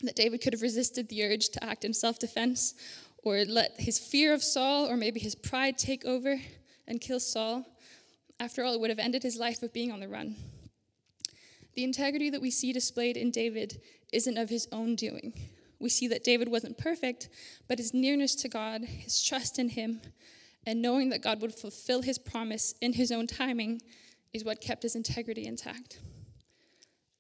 that 0.04 0.16
David 0.16 0.42
could 0.44 0.54
have 0.54 0.62
resisted 0.62 1.10
the 1.10 1.24
urge 1.24 1.50
to 1.50 1.64
act 1.64 1.86
in 1.86 1.94
self 1.96 2.20
defense 2.20 2.76
or 3.24 3.44
let 3.44 3.72
his 3.80 3.98
fear 3.98 4.36
of 4.36 4.44
Saul 4.44 4.86
or 4.86 4.96
maybe 4.96 5.20
his 5.20 5.34
pride 5.34 5.76
take 5.76 6.06
over 6.06 6.40
and 6.88 7.02
kill 7.02 7.20
Saul. 7.20 7.66
After 8.40 8.64
all, 8.64 8.76
it 8.76 8.80
would 8.80 8.92
have 8.92 9.00
ended 9.00 9.24
his 9.24 9.38
life 9.38 9.64
of 9.64 9.74
being 9.74 9.92
on 9.92 10.02
the 10.02 10.08
run. 10.08 10.36
The 11.74 11.84
integrity 11.84 12.30
that 12.30 12.42
we 12.42 12.52
see 12.52 12.74
displayed 12.74 13.18
in 13.18 13.32
David 13.32 13.82
isn't 14.12 14.38
of 14.38 14.50
his 14.50 14.68
own 14.72 14.96
doing. 14.96 15.34
We 15.80 15.90
see 15.90 16.08
that 16.10 16.24
David 16.24 16.50
wasn't 16.50 16.78
perfect, 16.78 17.30
but 17.68 17.80
his 17.80 17.94
nearness 17.94 18.36
to 18.36 18.50
God, 18.50 18.84
his 18.84 19.24
trust 19.24 19.58
in 19.58 19.70
him, 19.70 20.02
and 20.66 20.82
knowing 20.82 21.10
that 21.10 21.24
God 21.24 21.42
would 21.42 21.56
fulfill 21.56 22.04
his 22.04 22.20
promise 22.20 22.76
in 22.82 22.94
his 22.94 23.12
own 23.12 23.26
timing 23.26 23.82
is 24.32 24.46
what 24.46 24.62
kept 24.62 24.84
his 24.84 24.96
integrity 24.96 25.46
intact. 25.46 26.00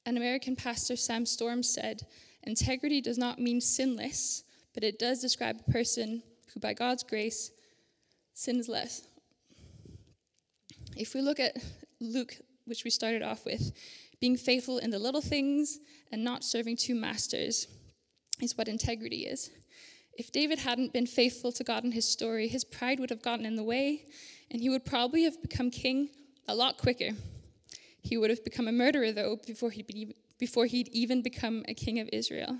An 0.05 0.17
American 0.17 0.55
pastor, 0.55 0.95
Sam 0.95 1.25
Storms, 1.25 1.73
said, 1.73 2.03
Integrity 2.43 3.01
does 3.01 3.17
not 3.17 3.39
mean 3.39 3.61
sinless, 3.61 4.43
but 4.73 4.83
it 4.83 4.99
does 4.99 5.19
describe 5.19 5.61
a 5.67 5.71
person 5.71 6.23
who, 6.53 6.59
by 6.59 6.73
God's 6.73 7.03
grace, 7.03 7.51
sins 8.33 8.67
less. 8.67 9.07
If 10.95 11.13
we 11.13 11.21
look 11.21 11.39
at 11.39 11.55
Luke, 11.99 12.37
which 12.65 12.83
we 12.83 12.89
started 12.89 13.21
off 13.21 13.45
with, 13.45 13.71
being 14.21 14.37
faithful 14.37 14.77
in 14.77 14.91
the 14.91 14.99
little 14.99 15.21
things 15.21 15.79
and 16.11 16.23
not 16.23 16.43
serving 16.43 16.77
two 16.77 16.95
masters 16.95 17.67
is 18.41 18.57
what 18.57 18.67
integrity 18.67 19.25
is. 19.25 19.49
If 20.13 20.31
David 20.31 20.59
hadn't 20.59 20.93
been 20.93 21.07
faithful 21.07 21.51
to 21.53 21.63
God 21.63 21.83
in 21.83 21.91
his 21.91 22.07
story, 22.07 22.47
his 22.47 22.63
pride 22.63 22.99
would 22.99 23.09
have 23.09 23.23
gotten 23.23 23.45
in 23.45 23.55
the 23.55 23.63
way, 23.63 24.05
and 24.51 24.61
he 24.61 24.69
would 24.69 24.85
probably 24.85 25.23
have 25.23 25.41
become 25.41 25.71
king 25.71 26.09
a 26.47 26.55
lot 26.55 26.77
quicker. 26.77 27.11
He 28.03 28.17
would 28.17 28.29
have 28.29 28.43
become 28.43 28.67
a 28.67 28.71
murderer, 28.71 29.11
though, 29.11 29.39
before 29.45 29.71
he'd, 29.71 29.87
be, 29.87 30.15
before 30.37 30.65
he'd 30.65 30.89
even 30.89 31.21
become 31.21 31.63
a 31.67 31.73
king 31.73 31.99
of 31.99 32.09
Israel. 32.11 32.59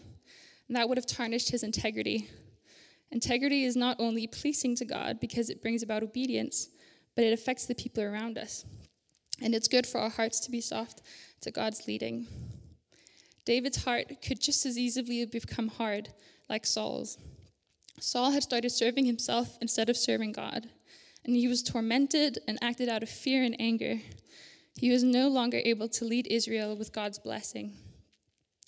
And 0.67 0.77
that 0.77 0.87
would 0.87 0.97
have 0.97 1.05
tarnished 1.05 1.51
his 1.51 1.63
integrity. 1.63 2.29
Integrity 3.11 3.65
is 3.65 3.75
not 3.75 3.97
only 3.99 4.25
pleasing 4.25 4.75
to 4.77 4.85
God 4.85 5.19
because 5.19 5.49
it 5.49 5.61
brings 5.61 5.83
about 5.83 6.03
obedience, 6.03 6.69
but 7.15 7.25
it 7.25 7.33
affects 7.33 7.65
the 7.65 7.75
people 7.75 8.03
around 8.03 8.37
us. 8.37 8.65
And 9.41 9.55
it's 9.55 9.67
good 9.67 9.87
for 9.87 9.99
our 9.99 10.09
hearts 10.09 10.39
to 10.41 10.51
be 10.51 10.61
soft 10.61 11.01
to 11.41 11.51
God's 11.51 11.87
leading. 11.87 12.27
David's 13.45 13.83
heart 13.83 14.21
could 14.21 14.39
just 14.39 14.65
as 14.65 14.77
easily 14.77 15.19
have 15.19 15.31
become 15.31 15.67
hard, 15.67 16.09
like 16.49 16.65
Saul's. 16.65 17.17
Saul 17.99 18.31
had 18.31 18.43
started 18.43 18.69
serving 18.69 19.05
himself 19.05 19.57
instead 19.61 19.89
of 19.89 19.97
serving 19.97 20.31
God 20.31 20.69
and 21.25 21.35
he 21.35 21.47
was 21.47 21.63
tormented 21.63 22.39
and 22.47 22.57
acted 22.61 22.89
out 22.89 23.03
of 23.03 23.09
fear 23.09 23.43
and 23.43 23.55
anger. 23.59 23.99
He 24.77 24.89
was 24.89 25.03
no 25.03 25.27
longer 25.27 25.61
able 25.63 25.87
to 25.89 26.05
lead 26.05 26.27
Israel 26.27 26.75
with 26.75 26.93
God's 26.93 27.19
blessing. 27.19 27.73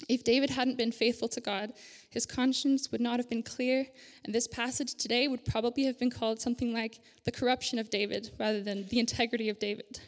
If 0.09 0.23
David 0.23 0.49
hadn't 0.49 0.77
been 0.77 0.91
faithful 0.91 1.29
to 1.29 1.41
God, 1.41 1.71
his 2.09 2.25
conscience 2.25 2.91
would 2.91 2.99
not 2.99 3.19
have 3.19 3.29
been 3.29 3.41
clear, 3.41 3.87
and 4.25 4.35
this 4.35 4.47
passage 4.47 4.95
today 4.95 5.29
would 5.29 5.45
probably 5.45 5.85
have 5.85 5.97
been 5.97 6.09
called 6.09 6.41
something 6.41 6.73
like 6.73 6.99
the 7.23 7.31
corruption 7.31 7.79
of 7.79 7.89
David 7.89 8.31
rather 8.37 8.61
than 8.61 8.85
the 8.89 8.99
integrity 8.99 9.47
of 9.47 9.59
David. 9.59 10.01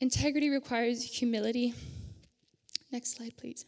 Integrity 0.00 0.50
requires 0.50 1.02
humility. 1.02 1.74
Next 2.90 3.16
slide, 3.16 3.36
please. 3.36 3.64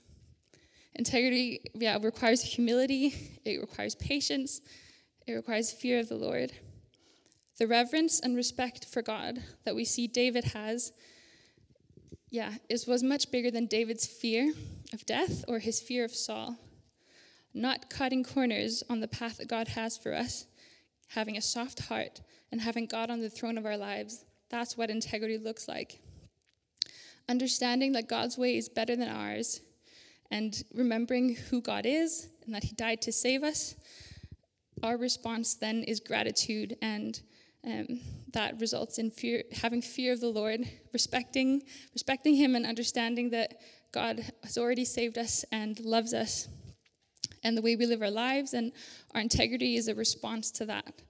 Integrity 0.94 1.60
yeah, 1.74 1.98
requires 2.00 2.42
humility, 2.42 3.40
it 3.44 3.60
requires 3.60 3.94
patience, 3.94 4.60
it 5.26 5.32
requires 5.32 5.70
fear 5.70 6.00
of 6.00 6.08
the 6.08 6.16
Lord. 6.16 6.52
The 7.58 7.66
reverence 7.66 8.20
and 8.20 8.36
respect 8.36 8.84
for 8.86 9.02
God 9.02 9.42
that 9.64 9.74
we 9.74 9.84
see 9.84 10.06
David 10.06 10.44
has 10.44 10.92
yeah, 12.30 12.54
it 12.68 12.84
was 12.86 13.02
much 13.02 13.30
bigger 13.30 13.50
than 13.50 13.66
David's 13.66 14.06
fear 14.06 14.52
of 14.92 15.06
death 15.06 15.44
or 15.48 15.58
his 15.58 15.80
fear 15.80 16.04
of 16.04 16.14
Saul. 16.14 16.56
Not 17.54 17.88
cutting 17.88 18.24
corners 18.24 18.82
on 18.90 19.00
the 19.00 19.08
path 19.08 19.38
that 19.38 19.48
God 19.48 19.68
has 19.68 19.96
for 19.96 20.12
us, 20.12 20.46
having 21.08 21.36
a 21.36 21.40
soft 21.40 21.88
heart, 21.88 22.20
and 22.50 22.60
having 22.60 22.86
God 22.86 23.10
on 23.10 23.20
the 23.20 23.30
throne 23.30 23.56
of 23.56 23.64
our 23.64 23.76
lives. 23.76 24.24
That's 24.50 24.76
what 24.76 24.90
integrity 24.90 25.38
looks 25.38 25.66
like. 25.68 26.00
Understanding 27.28 27.92
that 27.92 28.08
God's 28.08 28.38
way 28.38 28.56
is 28.56 28.68
better 28.68 28.94
than 28.96 29.08
ours, 29.08 29.60
and 30.30 30.62
remembering 30.74 31.36
who 31.50 31.60
God 31.60 31.86
is 31.86 32.28
and 32.44 32.54
that 32.54 32.64
He 32.64 32.74
died 32.74 33.02
to 33.02 33.12
save 33.12 33.42
us, 33.42 33.74
our 34.82 34.96
response 34.96 35.54
then 35.54 35.82
is 35.82 36.00
gratitude 36.00 36.76
and 36.82 37.20
um, 37.66 38.00
that 38.32 38.60
results 38.60 38.98
in 38.98 39.10
fear, 39.10 39.42
having 39.60 39.82
fear 39.82 40.12
of 40.12 40.20
the 40.20 40.28
Lord, 40.28 40.60
respecting, 40.92 41.62
respecting 41.92 42.36
Him, 42.36 42.54
and 42.54 42.64
understanding 42.64 43.30
that 43.30 43.56
God 43.92 44.24
has 44.44 44.56
already 44.56 44.84
saved 44.84 45.18
us 45.18 45.44
and 45.50 45.80
loves 45.80 46.14
us, 46.14 46.48
and 47.42 47.56
the 47.56 47.62
way 47.62 47.74
we 47.74 47.86
live 47.86 48.02
our 48.02 48.10
lives 48.10 48.54
and 48.54 48.72
our 49.14 49.20
integrity 49.20 49.76
is 49.76 49.88
a 49.88 49.94
response 49.94 50.50
to 50.52 50.66
that. 50.66 51.02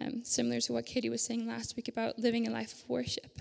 Um, 0.00 0.24
similar 0.24 0.60
to 0.60 0.72
what 0.72 0.86
Katie 0.86 1.10
was 1.10 1.22
saying 1.22 1.46
last 1.46 1.76
week 1.76 1.88
about 1.88 2.18
living 2.18 2.46
a 2.46 2.50
life 2.50 2.72
of 2.72 2.88
worship. 2.88 3.40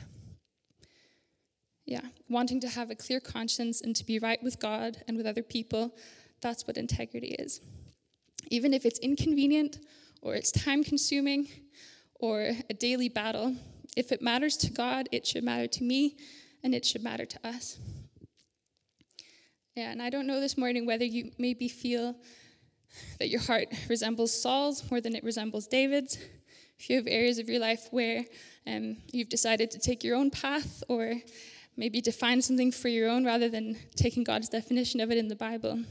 Yeah, 1.90 2.02
wanting 2.30 2.60
to 2.60 2.70
have 2.70 2.92
a 2.92 2.96
clear 2.96 3.20
conscience 3.20 3.82
and 3.82 3.96
to 3.96 4.06
be 4.06 4.20
right 4.20 4.42
with 4.44 4.60
God 4.60 4.98
and 5.08 5.18
with 5.18 5.26
other 5.26 5.42
people, 5.42 5.96
that's 6.40 6.68
what 6.68 6.78
integrity 6.78 7.30
is. 7.40 7.62
Even 8.52 8.76
if 8.76 8.86
it's 8.86 9.00
inconvenient 9.00 9.80
or 10.22 10.36
it's 10.36 10.52
time 10.52 10.84
consuming 10.84 11.48
or 12.20 12.52
a 12.70 12.74
daily 12.76 13.10
battle. 13.10 13.56
If 13.98 14.12
it 14.12 14.22
matters 14.22 14.56
to 14.58 14.70
God, 14.70 15.10
it 15.12 15.26
should 15.26 15.44
matter 15.44 15.66
to 15.66 15.84
me 15.84 16.18
and 16.64 16.76
it 16.76 16.86
should 16.86 17.04
matter 17.04 17.26
to 17.26 17.48
us. 17.48 17.80
Yeah, 19.76 19.92
and 19.92 20.00
I 20.00 20.12
don't 20.12 20.28
know 20.28 20.40
this 20.40 20.60
morning 20.60 20.86
whether 20.86 21.06
you 21.06 21.32
maybe 21.40 21.70
feel 21.70 22.16
that 23.18 23.30
your 23.30 23.42
heart 23.42 23.70
resembles 23.90 24.40
Saul's 24.40 24.90
more 24.92 25.02
than 25.02 25.16
it 25.16 25.24
resembles 25.24 25.66
David's. 25.66 26.20
If 26.78 26.88
you 26.88 26.98
have 26.98 27.08
areas 27.08 27.40
of 27.40 27.50
your 27.50 27.60
life 27.60 27.88
where 27.92 28.26
um, 28.68 28.98
you've 29.12 29.30
decided 29.30 29.72
to 29.72 29.80
take 29.80 30.04
your 30.04 30.16
own 30.16 30.30
path 30.30 30.84
or 30.88 31.16
maybe 31.80 32.02
define 32.02 32.42
something 32.42 32.74
for 32.74 32.90
your 32.90 33.10
own 33.10 33.24
rather 33.24 33.48
than 33.48 33.78
taking 33.96 34.26
God's 34.26 34.50
definition 34.50 35.00
of 35.00 35.12
it 35.12 35.18
in 35.18 35.30
the 35.30 35.36
Bible. 35.36 35.82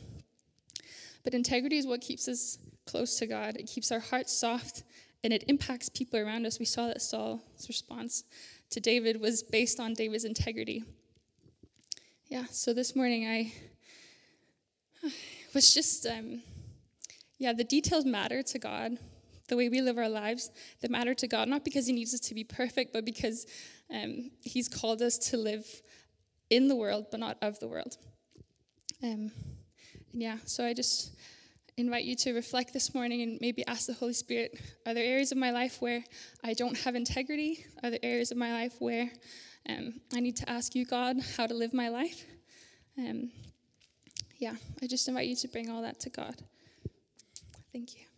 But 1.24 1.33
integrity 1.33 1.79
is 1.79 1.87
what 1.87 2.03
keeps 2.03 2.29
us 2.29 2.59
close 2.87 3.18
to 3.18 3.27
God. 3.27 3.57
It 3.57 3.66
keeps 3.66 3.90
our 3.90 3.98
hearts 3.98 4.31
soft 4.31 4.85
and 5.24 5.33
it 5.33 5.44
impacts 5.48 5.88
people 5.88 6.20
around 6.20 6.44
us. 6.44 6.59
We 6.59 6.66
saw 6.66 6.88
that 6.88 7.01
Saul's 7.01 7.40
response 7.68 8.24
to 8.68 8.81
David 8.81 9.18
was 9.18 9.42
based 9.42 9.81
on 9.81 9.94
David's 9.94 10.24
integrity. 10.24 10.85
Yeah, 12.27 12.44
so 12.51 12.74
this 12.74 12.94
morning 12.94 13.27
I 13.27 13.53
was 15.55 15.72
just, 15.72 16.05
um, 16.05 16.42
yeah, 17.38 17.55
the 17.55 17.64
details 17.64 18.05
matter 18.05 18.42
to 18.42 18.59
God. 18.59 18.98
The 19.48 19.57
way 19.57 19.70
we 19.70 19.81
live 19.81 19.96
our 19.96 20.11
lives, 20.11 20.51
that 20.83 20.90
matter 20.90 21.14
to 21.14 21.27
God, 21.27 21.48
not 21.48 21.64
because 21.64 21.87
He 21.87 21.94
needs 21.94 22.12
us 22.12 22.20
to 22.20 22.35
be 22.35 22.44
perfect, 22.44 22.92
but 22.92 23.07
because 23.07 23.46
um, 23.92 24.31
He's 24.42 24.68
called 24.68 25.03
us 25.03 25.18
to 25.31 25.37
live 25.37 25.66
in 26.51 26.68
the 26.68 26.77
world, 26.77 27.07
but 27.11 27.20
not 27.20 27.37
of 27.42 27.59
the 27.61 27.68
world. 27.68 27.96
Um, 29.03 29.31
and 30.12 30.22
yeah, 30.22 30.38
so 30.44 30.64
I 30.64 30.74
just 30.74 31.12
invite 31.77 32.05
you 32.05 32.16
to 32.16 32.33
reflect 32.33 32.72
this 32.72 32.92
morning 32.94 33.22
and 33.22 33.38
maybe 33.40 33.64
ask 33.66 33.87
the 33.87 33.94
Holy 33.94 34.12
Spirit 34.12 34.59
are 34.85 34.94
there 34.94 35.05
areas 35.05 35.31
of 35.31 35.38
my 35.38 35.53
life 35.53 35.81
where 35.81 36.03
I 36.42 36.55
don't 36.55 36.77
have 36.79 36.96
integrity? 36.96 37.64
Are 37.83 37.90
there 37.90 38.01
areas 38.03 38.33
of 38.33 38.37
my 38.37 38.53
life 38.53 38.74
where 38.81 39.11
um, 39.68 40.01
I 40.14 40.20
need 40.20 40.37
to 40.37 40.51
ask 40.51 40.74
you, 40.74 40.85
God, 40.85 41.18
how 41.37 41.46
to 41.46 41.55
live 41.55 41.72
my 41.72 41.88
life? 41.88 42.24
Um, 42.98 43.31
yeah, 44.38 44.55
I 44.83 44.87
just 44.87 45.07
invite 45.09 45.29
you 45.29 45.37
to 45.37 45.48
bring 45.48 45.70
all 45.70 45.83
that 45.83 46.01
to 46.01 46.11
God. 46.11 46.35
Thank 47.72 47.94
you. 47.96 48.17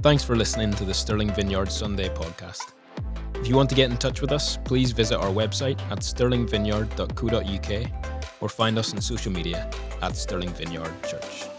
Thanks 0.00 0.22
for 0.22 0.36
listening 0.36 0.72
to 0.74 0.84
the 0.84 0.94
Stirling 0.94 1.32
Vineyard 1.32 1.72
Sunday 1.72 2.08
podcast. 2.10 2.74
If 3.36 3.48
you 3.48 3.56
want 3.56 3.68
to 3.70 3.74
get 3.74 3.90
in 3.90 3.96
touch 3.96 4.20
with 4.20 4.30
us, 4.30 4.56
please 4.64 4.92
visit 4.92 5.16
our 5.18 5.30
website 5.30 5.80
at 5.90 5.98
stirlingvineyard.co.uk 6.00 7.90
or 8.40 8.48
find 8.48 8.78
us 8.78 8.94
on 8.94 9.00
social 9.00 9.32
media 9.32 9.68
at 10.02 10.16
Stirling 10.16 10.50
Vineyard 10.50 10.92
Church. 11.08 11.55